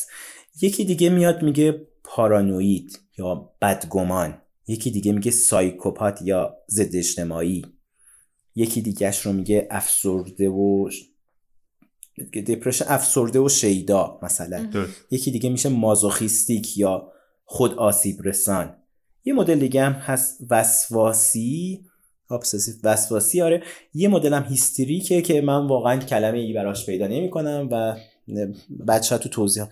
[0.61, 4.41] یکی دیگه میاد میگه پارانوید یا بدگمان.
[4.67, 7.65] یکی دیگه میگه سایکوپات یا ضد اجتماعی.
[8.55, 10.89] یکی دیگهش رو میگه افسرده و
[12.33, 14.69] دپرشن افسرده و شیدا مثلا.
[15.11, 17.11] یکی دیگه میشه masochistic یا
[17.45, 18.75] خود آسیب رسان.
[19.25, 21.85] یه مدل دیگه هم هست وسواسی.
[22.29, 23.63] obsessive وسواسی آره.
[23.93, 27.95] یه مدل هم هیستریکه که من واقعا کلمه ای براش پیدا نمی کنم و
[28.87, 29.65] بچه ها تو توضیح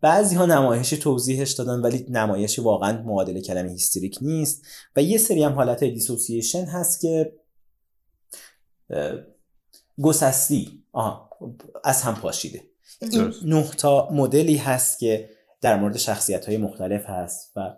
[0.00, 4.66] بعضی ها نمایش توضیحش دادن ولی نمایش واقعا معادل کلمه هیستریک نیست.
[4.96, 7.32] و یه سری هم حالت dissociation هست که
[10.02, 11.30] گسستی آها
[11.84, 12.62] از هم پاشیده.
[13.00, 15.30] این نه تا مدلی هست که
[15.60, 17.74] در مورد شخصیت های مختلف هست و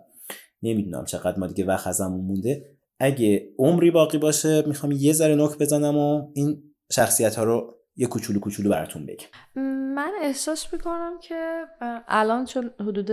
[0.63, 2.65] نمی‌دونم چقدر ما دیگه وقت ازمون مونده.
[2.99, 8.07] اگه عمری باقی باشه می‌خوام یه ذره نک بزنم و این شخصیت ها رو یه
[8.07, 9.61] کوچولو کوچولو براتون بگم.
[9.95, 11.65] من احساس می‌کنم که
[12.07, 13.05] الان چون حدود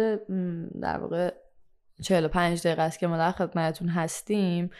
[0.80, 1.34] در واقع
[2.02, 4.70] 45 دقیقه است که ما در خدمتتون هستیم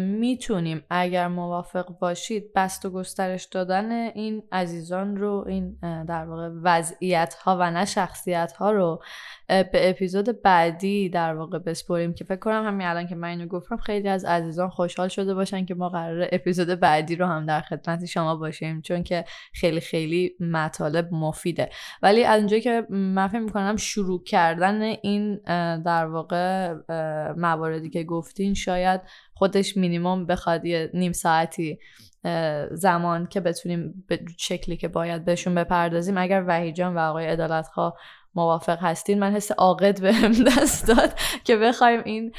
[0.00, 7.34] می‌تونیم اگر موافق باشید بست و گسترش دادن این عزیزان رو این در واقع وضعیت
[7.34, 9.02] ها و نه شخصیت ها رو
[9.48, 13.76] به اپیزود بعدی در واقع بسپریم که فکر کنم همین الان که من اینو گفتم
[13.76, 18.04] خیلی از عزیزان خوشحال شده باشن که ما قرار اپیزود بعدی رو هم در خدمت
[18.04, 21.70] شما باشیم چون که خیلی خیلی مطالب مفیده.
[22.02, 25.36] ولی از اونجایی که من فکر می‌کنم شروع کردن این
[25.82, 26.74] در واقع
[27.36, 29.00] مواردی که گفتین شاید
[29.60, 31.78] خودش مینیمم بخواد یه نیم ساعتی
[32.72, 36.18] زمان که بتونیم به شکلی که باید بهشون بپردازیم.
[36.18, 37.96] اگر وحیجان و آقای عدالتخواه
[38.34, 42.32] موافق هستین من حس عاقد بهم دست داد که بخوایم این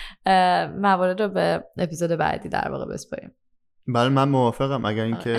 [0.82, 3.32] موارد رو به اپیزود بعدی در واقع بسپاریم.
[3.88, 4.86] بله من موافقم.
[4.86, 5.38] اگر اینکه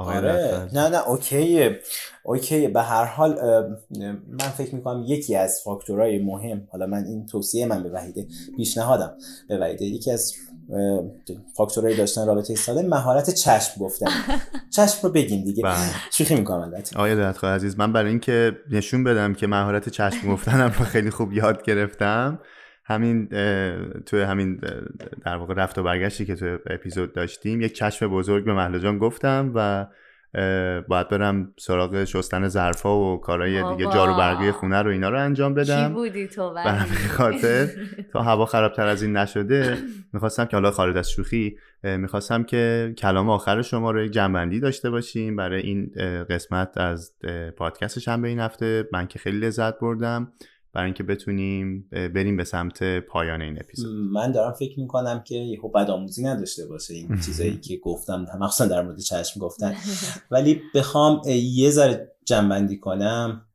[0.00, 0.68] آره.
[0.72, 1.80] نه نه اوکیه.
[2.22, 2.68] اوکیه.
[2.68, 3.38] به هر حال
[4.28, 8.26] من فکر می‌کنم یکی از فاکتورهای مهم حالا من این توصیه من به وحیده
[8.56, 9.14] پیشنهادم.
[9.48, 10.34] به وحیده یکی از
[11.56, 14.06] فاکتورهای داشتن رابطه سالم مهارت چشم گفتن.
[14.76, 15.62] چشم رو بگیم دیگه.
[15.62, 15.76] بله.
[16.12, 16.96] شوخی می‌کنم البته.
[16.96, 21.32] آقای دلتخواه عزیز من برای اینکه نشون بدم که مهارت چشم گفتنم رو خیلی خوب
[21.32, 22.38] یاد گرفتم
[22.90, 23.26] همین
[24.06, 24.60] توی همین
[25.24, 29.52] در واقع رفت و برگشتی که توی اپیزود داشتیم یک چشم بزرگ به محلا گفتم
[29.54, 29.86] و
[30.88, 35.54] باید برم سراغ شستن ظرفا و کارهای دیگه جارو برقی خونه رو اینا رو انجام
[35.54, 35.88] بدم.
[35.88, 37.68] چی بودی تو برم خاطر
[38.12, 39.78] تا هوا خرابتر از این نشده.
[40.12, 44.90] می‌خواستم که حالا خارج از شوخی می‌خواستم که کلام آخر شما رو یک جنبندی داشته
[44.90, 45.90] باشیم برای این
[46.30, 47.12] قسمت از
[47.56, 48.88] پادکست شنبه این هفته.
[48.92, 50.32] من که خیلی لذت بردم.
[50.72, 53.96] برای اینکه بتونیم بریم به سمت پایان این اپیزود.
[54.12, 58.26] من دارم فکر می‌کنم که یهو بدآموزی نداشته باشه این چیزایی که گفتم.
[58.40, 59.74] مخصوصا در مورد چشم گفتن.
[60.30, 61.22] ولی بخوام
[61.54, 63.46] یه ذره جنبندی کنم.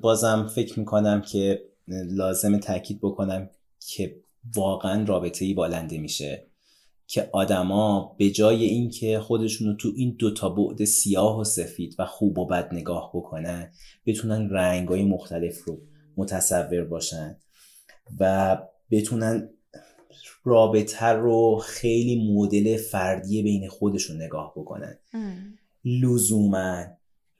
[0.00, 4.16] بازم فکر می‌کنم که لازم تاکید بکنم که
[4.56, 6.46] واقعا رابطه ای بالنده میشه.
[7.06, 12.06] که آدما به جای اینکه خودشون رو تو این دوتا بعد سیاه و سفید و
[12.06, 13.72] خوب و بد نگاه بکنن
[14.06, 15.80] بتونن رنگای مختلف رو
[16.16, 17.36] متصور باشن
[18.20, 18.58] و
[18.90, 19.48] بتونن
[20.44, 24.98] رابطه رو خیلی مدل فردی بین خودشون نگاه بکنن.
[25.84, 26.84] لزوما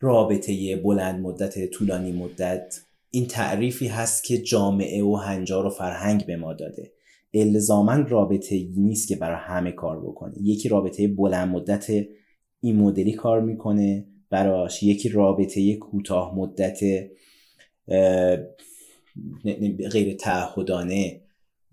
[0.00, 6.36] رابطه بلند مدت طولانی مدت این تعریفی هست که جامعه و هنجار و فرهنگ به
[6.36, 6.92] ما داده.
[7.34, 10.34] الزاما رابطه نیست که برای همه کار بکنه.
[10.42, 11.90] یکی رابطه بلند مدت
[12.60, 16.80] این مدلی کار می‌کنه براش یکی رابطه کوتاه مدت
[19.92, 21.20] غیر تعهدانه.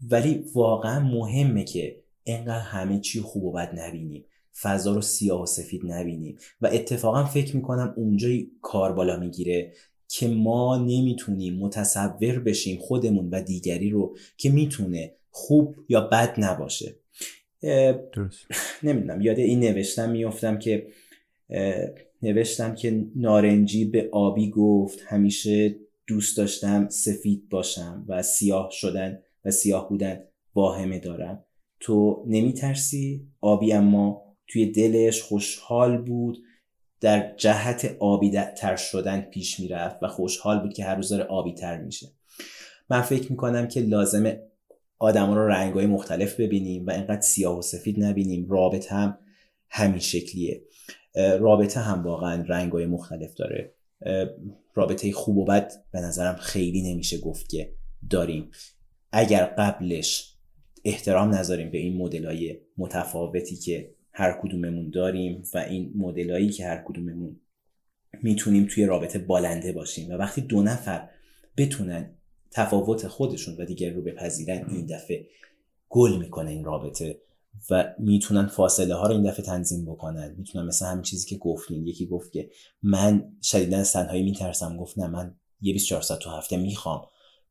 [0.09, 4.26] ولی واقعا مهمه که انقدر همه چی خوب و بد نبینیم.
[4.62, 6.38] فضا رو سیاه و سفید نبینیم.
[6.62, 9.74] و اتفاقا فکر می‌کنم اونجای کار بالا می‌گیره
[10.07, 16.95] که ما نمی‌تونیم متصور بشیم خودمون و دیگری رو که می‌تونه خوب یا بد نباشه.
[18.14, 18.45] درست.
[18.84, 20.88] نمی‌دونم یاد این نوشتم میفتم که
[22.22, 25.76] نوشتم که نارنجی به آبی گفت همیشه
[26.12, 30.24] دوست داشتم سفید باشم و سیاه شدن و سیاه بودن
[30.55, 31.45] واهمه دارم.
[31.80, 36.38] تو نمیترسی؟ آبی اما توی دلش خوشحال بود
[37.01, 41.53] در جهت آبی تر شدن پیش می‌رفت و خوشحال بود که هر روز داره آبی
[41.53, 42.07] تر میشه.
[42.89, 44.38] من فکر می‌کنم که لازم
[44.99, 48.49] آدم رو رنگ های مختلف ببینیم و اینقدر سیاه و سفید نبینیم.
[48.49, 49.18] رابطه هم
[49.70, 50.64] همین شکلیه.
[51.39, 53.76] رابطه هم واقعا رنگ های مختلف داره.
[54.74, 57.74] رابطه خوب و بد به نظرم خیلی نمیشه گفت که
[58.10, 58.52] داریم.
[59.12, 60.38] اگر قبلش
[60.86, 66.84] احترام نذاریم به این مدل متفاوتی که هر کدوممون داریم و این مدلایی که هر
[66.86, 67.39] کدوممون
[68.24, 71.10] می‌تونیم توی رابطه بالنده باشیم و وقتی دو نفر
[71.58, 72.14] بتونن
[72.52, 75.28] تفاوت خودشون و دیگر رو بپذیرن این دفعه
[75.89, 77.22] گل می‌کنه این رابطه.
[77.70, 80.36] و می‌تونن فاصله ها رو این دفعه تنظیم بکنن.
[80.38, 82.49] می‌تونن مثل همین چیزی که گفتین یکی گفت که
[82.84, 84.78] من شدیدا از تنهایی میترسم.
[84.78, 87.02] گفت نه من یه 24 ساعت تو هفته می‌خوام.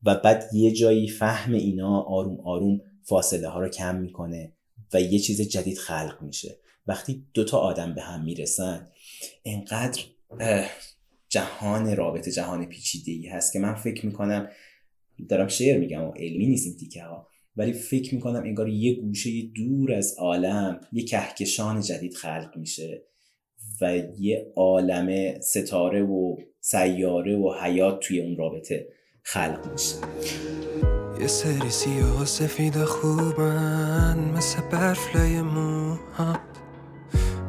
[0.03, 4.53] و بعد یه جایی فهم اینا آروم آروم فاصله ها رو کم می‌کنه
[4.93, 6.59] و یه چیز جدید خلق میشه.
[6.87, 8.89] وقتی دوتا آدم به هم می‌رسن
[9.45, 10.03] انقدر
[11.29, 14.49] جهان رابطه جهان پیچیده ای هست که من فکر می‌کنم
[15.29, 17.27] دارم شعر میگم و علمی نیستیم تیکه ها
[17.57, 23.03] ولی فکر می‌کنم انگار یه گوشه دور از عالم یه کهکشان جدید خلق میشه
[23.81, 28.89] و یه عالم ستاره و سیاره و حیات توی اون رابطه
[29.23, 29.97] خلق میشه.
[31.21, 36.41] یه سری سیاه و سفید خوبن مثل برفلای موهات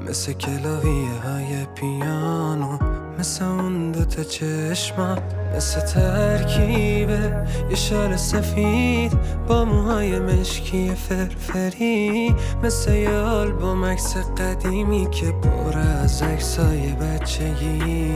[0.02, 2.91] مثل کلاویه های پیانو.
[3.22, 5.22] مثل اون دوتا چشمات
[5.56, 7.46] مثل ترکیبه.
[7.70, 9.12] یه شال سفید
[9.48, 12.36] با موهای مشکی فرفری.
[12.64, 18.14] مثل یه آلبوم عکس قدیمی که پر از عکسای بچگی.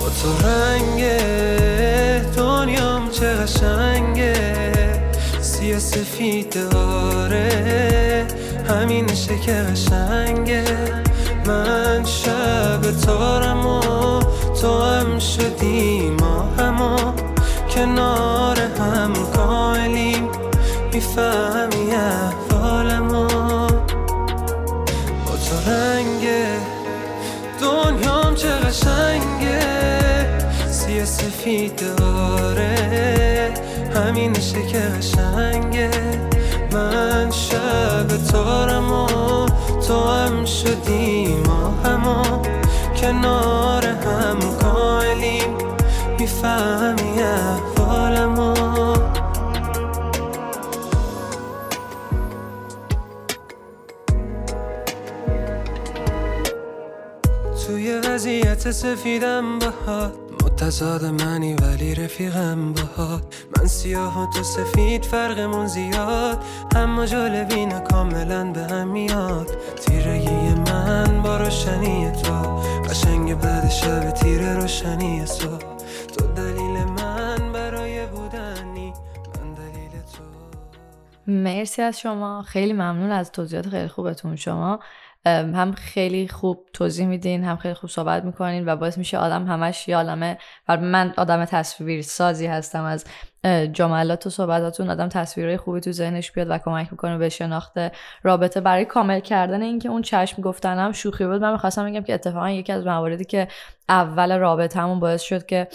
[0.00, 1.04] با تو رنگ
[2.36, 4.34] دنیام چه قشنگه.
[5.40, 8.26] سیاه سفید آره
[8.68, 11.05] همینشه که قشنگه.
[11.46, 13.80] من شب تارم و
[14.60, 17.12] تو هم شدی ما همو
[17.74, 20.28] کنار هم کائلیم
[20.92, 23.26] می‌فهمی احوالمو
[25.26, 26.46] با تو رنگه
[27.60, 29.60] دنیام چه قشنگه.
[30.70, 33.54] سیه سفید داره
[33.94, 35.90] همینشه که قشنگه.
[36.72, 39.45] من شب تارم و
[39.86, 42.42] تو هم شدی ما همو
[43.00, 45.56] کنار هم کاملیم
[46.18, 48.54] می‌فهمی احوالمو.
[57.66, 60.12] توی وضعیت سفیدم باهات
[60.44, 63.22] متضاد منی ولی رفیقم باهات
[63.56, 66.44] من سیاه و تو سفید فرقمون زیاد.
[66.76, 69.50] اما جالبین کاملا به هم میاد.
[70.86, 72.60] من با روشنی تو.
[72.90, 75.76] قشنگ بعد شب تیر روشنی صبح
[76.18, 78.92] تو دلیل من برای بودنی.
[79.34, 80.22] من دلیل تو.
[81.26, 82.42] مرسی از شما.
[82.42, 84.36] خیلی ممنون از توضیحات خیلی خوبتون.
[84.36, 84.80] شما
[85.26, 89.88] هم خیلی خوب توضیح میدین هم خیلی خوب صحبت می‌کنین و باعث میشه آدم همش
[89.88, 93.04] یه عالمه و من آدم تصویر سازی هستم از
[93.72, 97.72] جملات و صحبتاتون آدم تصویرهای خوبی تو ذهنش بیاد و کمک می‌کنه به شناخت
[98.22, 98.60] رابطه.
[98.60, 102.72] برای کامل کردن اینکه اون چشم گفتنم شوخی بود من می‌خواستم بگم که اتفاقا یکی
[102.72, 103.48] از مواردی که
[103.88, 105.68] اول رابطه همون باعث شد که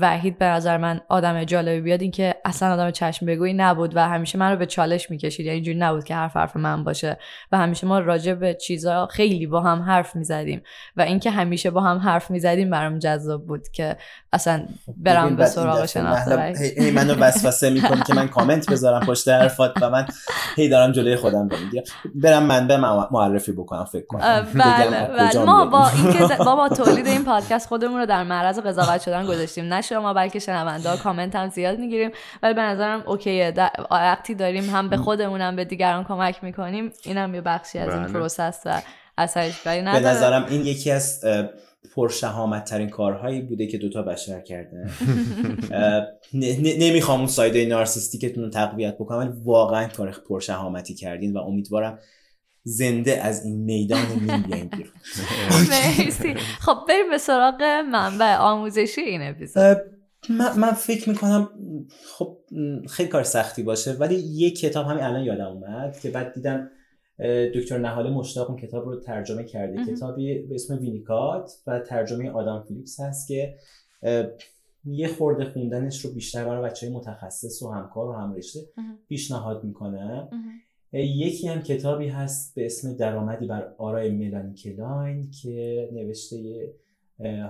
[0.00, 2.02] وحید به نظر من آدم جالبی بیاد.
[2.02, 5.46] این که اصلا آدم چشم بگویی نبود و همیشه من رو به چالش می‌کشید.
[5.46, 7.18] یعنی اینجوری نبود که حرف حرف من باشه.
[7.52, 10.62] و همیشه ما راجع به چیزا خیلی با هم حرف می‌زدیم.
[10.96, 13.96] و اینکه همیشه با هم حرف می‌زدیم برام جذاب بود که
[14.32, 14.66] اصلا
[14.96, 19.90] برم به سراغ شناخته هی منو وسوسه می‌کنی که من کامنت بذارم پشت حرفات و
[19.90, 20.06] من
[20.56, 21.84] هی دارم جلوی خودم رو می‌گیرم.
[22.14, 24.46] برم من به معرفی بکنم فکر کنم.
[24.54, 25.44] بله بله.
[25.44, 29.64] ما با اینکه با, با تولید این پادکست خودمون رو در معرض قضاوت شدن گذاشتیم.
[29.64, 30.96] نه شما بلکه شنونده ها.
[30.96, 32.10] کامنت هم زیاد می‌گیریم.
[32.42, 33.54] ولی به نظرم OK ه.
[33.90, 38.12] وقتی داریم هم به خودمونم به دیگران کمک می‌کنیم اینم یه بخشی از این بله.
[38.12, 38.82] process و
[39.18, 41.24] اثرش به نظرم این یکی از
[41.96, 44.90] پرشهامت ترین کارهایی بوده که دوتا بشر کرده.
[46.78, 51.98] نمی‌خوام اون سایده نارسیستیکتون رو تقویت بکنم ولی واقعا کار پرشهامتی کردین و امیدوارم
[52.68, 54.70] زنده از این میدان بیرون
[55.70, 56.34] مرسی.
[56.34, 57.62] خب بریم به سراغ
[57.92, 59.76] منبع آموزشی این اپیزود.
[60.30, 61.48] من, من فکر می‌کنم
[62.18, 62.38] خب
[62.88, 66.70] خیلی کار سختی باشه ولی یه کتاب همین الان یادم اومد که بعد دیدم
[67.54, 69.84] دکتر نهاله مشتاق اون کتاب رو ترجمه کرده.
[69.94, 73.54] کتابی به اسم وینیکات و ترجمه آدم فیلیپس هست که
[74.84, 78.60] یه خورده خوندنش رو بیشتر برای بچه های متخصص و همکار و همرشته
[79.08, 80.28] پیشنهاد می‌کنه.
[80.92, 86.70] یکی هم کتابی هست به اسم درآمدی بر آرای ملانی کلاین که نوشته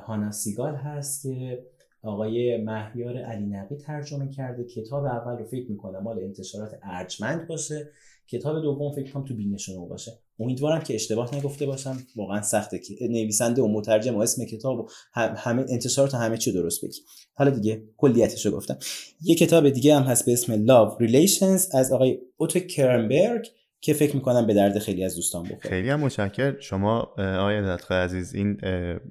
[0.07, 1.65] هانا سیگال هست که
[2.03, 4.65] آقای مهیار علی نقی ترجمه کرده.
[4.65, 7.91] کتاب اول رو فکر می‌کنم مال انتشارات ارجمند باشه.
[8.31, 10.13] کتاب دوم فکر کنم تو بینشون باشه.
[10.41, 11.99] امیدوارم که اشتباه نگفته باشم.
[12.17, 16.85] واقعا سخته که نویسنده و مترجم و اسم کتاب و همه انتشارات همه چی درست
[16.85, 17.01] بگی.
[17.35, 18.79] حالا دیگه کلیتش رو گفتم.
[19.23, 23.47] یه کتاب دیگه هم هست به اسم Love Relations از آقای اوتو کرنبرگ
[23.87, 25.71] که فکر می‌کنم به درد خیلی از دوستان بخوره.
[25.71, 28.59] خیلی هم متشکر شما آقای دتخه عزیز این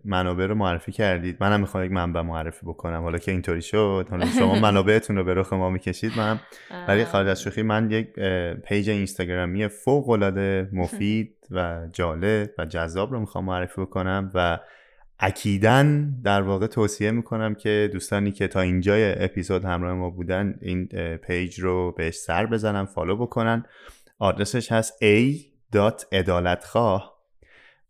[0.06, 1.38] منابع رو معرفی کردید.
[1.40, 3.02] منم می‌خوام یک منبع معرفی بکنم.
[3.02, 6.12] حالا که اینطوری شد حالا شما منابعتون رو به رخ ما می‌کشید.
[6.18, 6.40] منم
[6.88, 8.08] ولی خارج از شوخی من یک
[8.66, 14.60] پیج اینستاگرامی فوق العاده مفید و جالب و جذاب رو می‌خوام معرفی بکنم و
[15.20, 20.86] اکیدا در واقع توصیه می‌کنم که دوستانی که تا اینجای اپیزود همراه ما بودن این
[21.18, 23.66] page رو بهش سر بزنن follow بکنن.
[24.20, 25.46] آدرسش هست a
[26.12, 27.16] عدالتخواه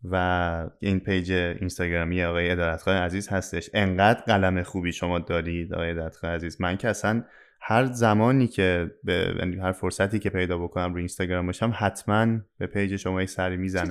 [0.03, 3.69] و این page اینستاگرامی آقای عدالتخواه عزیز هستش.
[3.73, 6.61] انقدر قلم خوبی شما دارید آقای عدالتخواه عزیز.
[6.61, 7.23] من که اصلا
[7.61, 12.67] هر زمانی که به یعنی هر فرصتی که پیدا بکنم رو اینستاگرام باشم حتما به
[12.67, 13.89] page شما یک سری می‌زنم.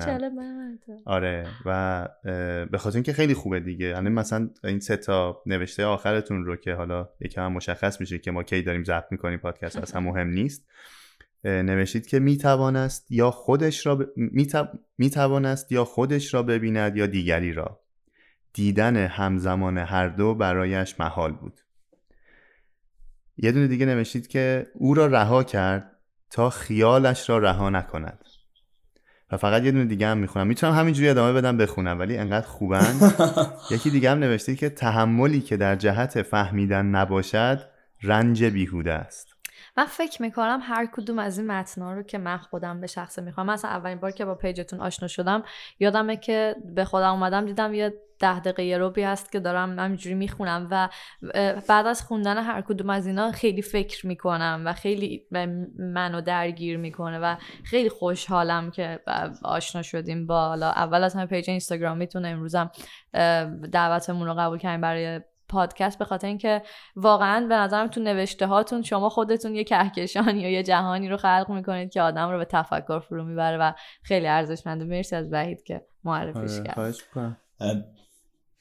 [1.05, 2.07] آره و
[2.71, 3.85] به خاطر اینکه خیلی خوبه دیگه.
[3.85, 8.43] یعنی مثلا این سه تا نوشته آخرتون رو که حالا یکم مشخص میشه که ما
[8.43, 10.65] کی داریم ضبط می‌کنیم پادکست اصلا مهم نیست.
[11.45, 14.03] نوشید که می‌توانست یا خودش را ب...
[14.97, 17.79] می‌توانست یا خودش را ببیند یا دیگری را.
[18.53, 21.61] دیدن همزمان هر دو برایش محال بود.
[23.37, 25.91] یه دونه دیگه نوشید که او را رها کرد
[26.29, 28.25] تا خیالش را رها نکند.
[29.31, 30.47] و فقط یه دونه دیگه هم می‌خونم.
[30.47, 33.13] می‌تونم همینجوری ادامه بدم بخونم ولی انقدر خوبن.
[33.71, 37.59] یکی دیگه هم نوشته که تحملی که در جهت فهمیدن نباشد
[38.03, 39.34] رنج بیهوده است.
[39.77, 43.47] من فکر می‌کنم هر کدوم از این متنا رو که من خودم به شخصه می‌خوام
[43.47, 45.43] مثلا اولین بار که با پیجتون آشنا شدم
[45.79, 50.67] یادمه که به خودم اومدم دیدم یه ده دقیقه روبی هست که دارم همینجوری می‌خونم
[50.71, 50.89] و
[51.67, 55.27] بعد از خوندن هر کدوم از اینا خیلی فکر می‌کنم و خیلی
[55.79, 58.99] منو درگیر می‌کنه و خیلی خوشحالم که
[59.43, 62.71] آشنا شدیم با اول از همه پیج اینستاگرامیتون امروزم
[63.71, 66.61] دعوتمون رو قبول کردیم برای پادکست به خاطر اینکه
[66.95, 71.45] واقعا به نظرم تو نوشته هاتون شما خودتون یه کهکشانی یا یه جهانی رو خلق
[71.49, 73.71] می‌کنید که آدم رو به تفکر فرو می‌بره و
[74.01, 74.85] خیلی ارزشمنده.
[74.85, 77.85] مرسی از وحید که معرفیش آره، کرد.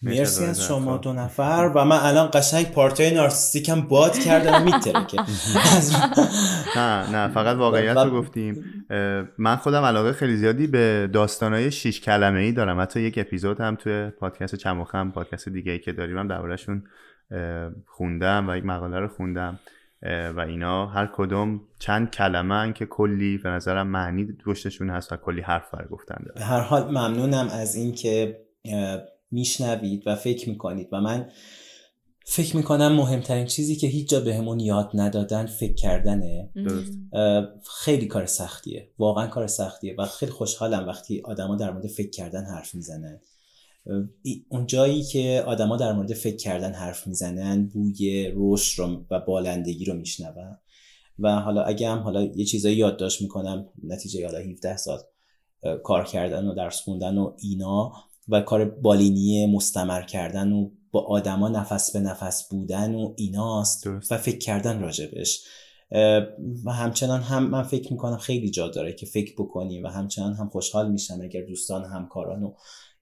[0.05, 5.17] مرسی از شما دو نفر و من الان قشنگ پارتای نارسیستیکم باد کردم میترکه
[6.77, 8.65] نه نه فقط واقعیت رو گفتیم.
[9.39, 12.81] من خودم علاقه خیلی زیادی به داستانهای شیش کلمه ای دارم.
[12.81, 16.85] حتی یک اپیزود هم توی پادکست چموخم پادکست دیگه ای که داریم هم دربارهشون
[17.87, 19.59] خوندم و یک مقاله رو خوندم.
[20.37, 25.41] و اینا هر کدوم چند کلمه که کلی به نظرم معنی پشتشون هست و کلی
[25.41, 28.41] حرف بر گفتن داره هر حال ممنونم از اینکه
[29.31, 30.89] میشنوید و فکر می‌کنید.
[30.93, 31.31] و من
[32.27, 36.51] فکر می‌کنم مهمترین چیزی که هیچ جا بهمون یاد ندادن فکر کردنه.
[37.85, 38.91] خیلی کار سختیه.
[38.99, 43.21] واقعا کار سختیه و خیلی خوشحالم وقتی آدما در مورد فکر کردن حرف می‌زنن.
[44.49, 49.85] اون جایی که آدما در مورد فکر کردن حرف می‌زنن بوی رشد رو و بالندگی
[49.85, 50.59] رو میشنون.
[51.19, 54.99] و حالا اگه هم حالا یه چیزایی یادداشت می‌کنم نتیجه حالا 17 سال
[55.85, 57.93] کار کردن و درس خوندن و اینا
[58.29, 64.19] و کار بالینی مستمر کردن و با آدما نفس به نفس بودن و ایناست و
[64.19, 65.45] فکر کردن راجبش.
[66.65, 70.49] و همچنان هم من فکر می‌کنم خیلی جا داره که فکر بکنیم و همچنان هم
[70.49, 72.55] خوشحال میشم اگر دوستان همکاران و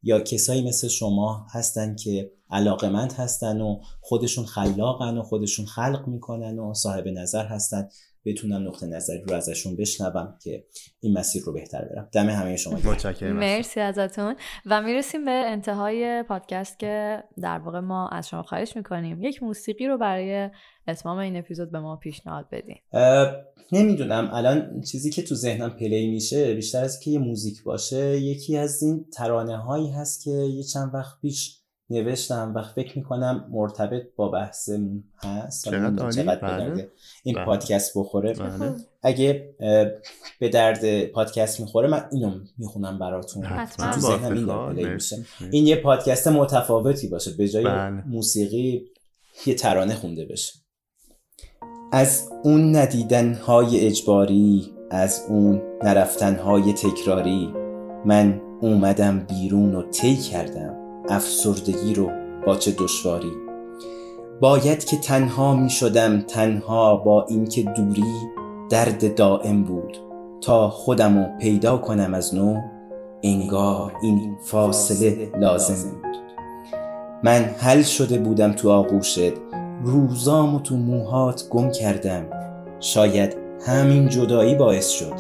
[0.03, 6.59] یا کسایی مثل شما هستن که علاقمند هستن و خودشون خلاقن و خودشون خلق می‌کنن
[6.59, 7.89] و صاحب نظر هستن.
[8.25, 10.65] بتونم نقطه نظری رو ازشون بشنوم که
[11.01, 12.09] این مسیر رو بهتر برم.
[12.13, 13.37] دم همه شما متشکرم.
[13.37, 14.37] مرسی ازتون.
[14.67, 19.23] و می‌رسیم به انتهای پادکست که در واقع ما از شما خواهش می‌کنیم.
[19.23, 20.51] یک موسیقی رو برای
[20.89, 22.77] اتمام این اپیزود به ما پیشنهاد بدین.
[23.73, 24.31] نمی‌دونم.
[24.33, 28.83] الان چیزی که تو ذهنم پلی میشه بیشتر از که یه موزیک باشه یکی از
[28.83, 31.62] این ترانه هایی هست که یه چند وقت پیش
[31.93, 35.65] نوشتم و فکر می‌کنم مرتبط با بحثمون هست.
[35.65, 36.89] چقدر بله.
[37.23, 37.45] این بله.
[37.45, 38.35] پادکست بخوره.
[38.35, 38.75] بله.
[39.03, 39.55] اگه
[40.41, 43.47] به درد پادکست می‌خوره من اینو می‌خونم براتون.
[43.47, 47.31] این این یه پادکست متفاوتی باشه.
[47.31, 48.03] به جای بله.
[48.09, 48.85] موسیقی
[49.47, 50.53] یه ترانه خونده بشه.
[51.93, 57.53] از اون ندیدن های اجباری از اون نرفتن های تکراری
[58.05, 60.82] من اومدم بیرون و طی کردم.
[61.09, 62.11] افسردگی رو
[62.47, 63.33] با چه دشواری؟
[64.41, 68.05] باید که تنها می شدم تنها با اینکه دوری
[68.71, 69.99] درد دائم بود.
[70.41, 72.61] تا خودمو پیدا کنم از نو
[73.23, 76.17] انگار این فاصله لازم بود.
[77.25, 79.33] من حل شده بودم تو آغوشت
[79.85, 82.27] روزامو تو موهات گم کردم.
[82.81, 83.37] شاید
[83.67, 85.15] همین جدایی باعث شد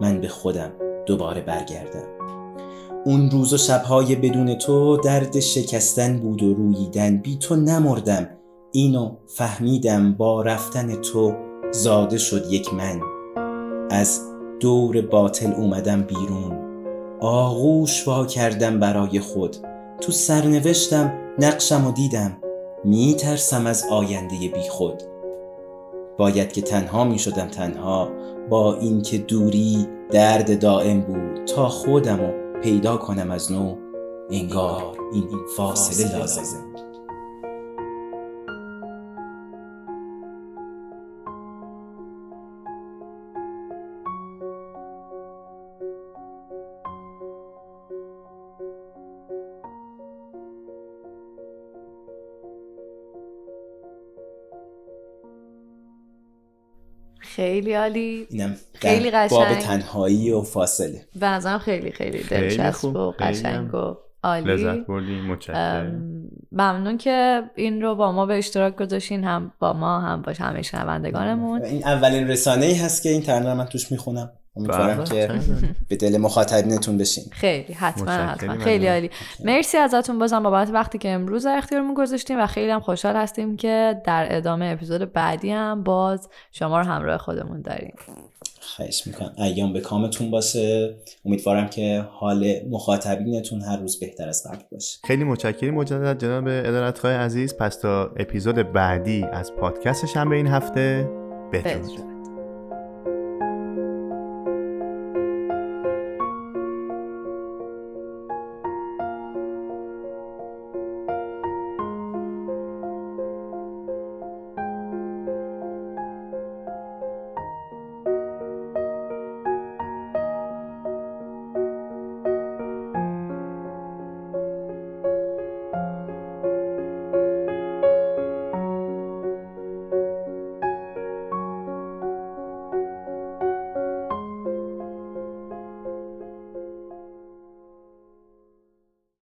[0.00, 0.70] من به خودم
[1.06, 2.21] دوباره برگردم.
[3.04, 7.16] اون روز و شبهای بدون تو درد شکستن بود و روییدن.
[7.16, 8.28] بی تو نمردم.
[8.72, 11.34] اینو فهمیدم با رفتن تو
[11.70, 13.00] زاده شد یک من.
[13.90, 14.20] از
[14.60, 16.58] دور باطل اومدم بیرون.
[17.20, 19.56] آغوش وا کردم برای خود.
[20.00, 22.36] تو سرنوشتم نقشم و دیدم.
[22.84, 25.02] میترسم از آینده بی خود.
[26.18, 28.08] باید که تنها می شدم تنها.
[28.50, 31.44] با اینکه دوری درد دائم بود.
[31.44, 33.76] تا خودمو پیدا کنم از نو
[34.30, 36.42] انگار این فاصله لازم
[57.42, 58.26] خیلی عالی.
[58.30, 61.06] اینم خیلی قشنگ باب تنهایی و فاصله.
[61.20, 64.50] به نظرم خیلی خیلی دلچسب و قشنگ و عالی.
[64.50, 66.28] لذت بردیم متشکرم.
[66.52, 70.62] ممنون که این رو با ما به اشتراک گذاشتین هم با ما هم با همه
[70.62, 71.64] شنوندگانمون.
[71.64, 74.30] این اولین رسانه ای هست که این ترانه من توش می‌خونم.
[74.56, 75.04] امیدوارم بله.
[75.04, 75.40] که
[75.88, 77.24] به دل مخاطبینتون بشین.
[77.30, 78.58] خیلی حتما حتما.
[78.58, 79.10] خیلی عالی.
[79.44, 83.56] مرسی ازتون بازم بابت وقتی که امروز در اختیارمون گذاشتیم و خیلی هم خوشحال هستیم
[83.56, 87.94] که در ادامه اپیزود بعدی هم باز شما رو همراه خودمون داریم.
[88.60, 89.32] خواهش می‌کنم.
[89.38, 90.94] ایام به کامتون باشه.
[91.24, 94.98] امیدوارم که حال مخاطبینتون هر روز بهتر از قبل باشه.
[95.04, 97.56] خیلی متشکرم مجدد جناب ادارت عزیز.
[97.56, 101.08] پس تا اپیزود بعدی از پادکست شنبه این هفته
[101.52, 102.11] بدرود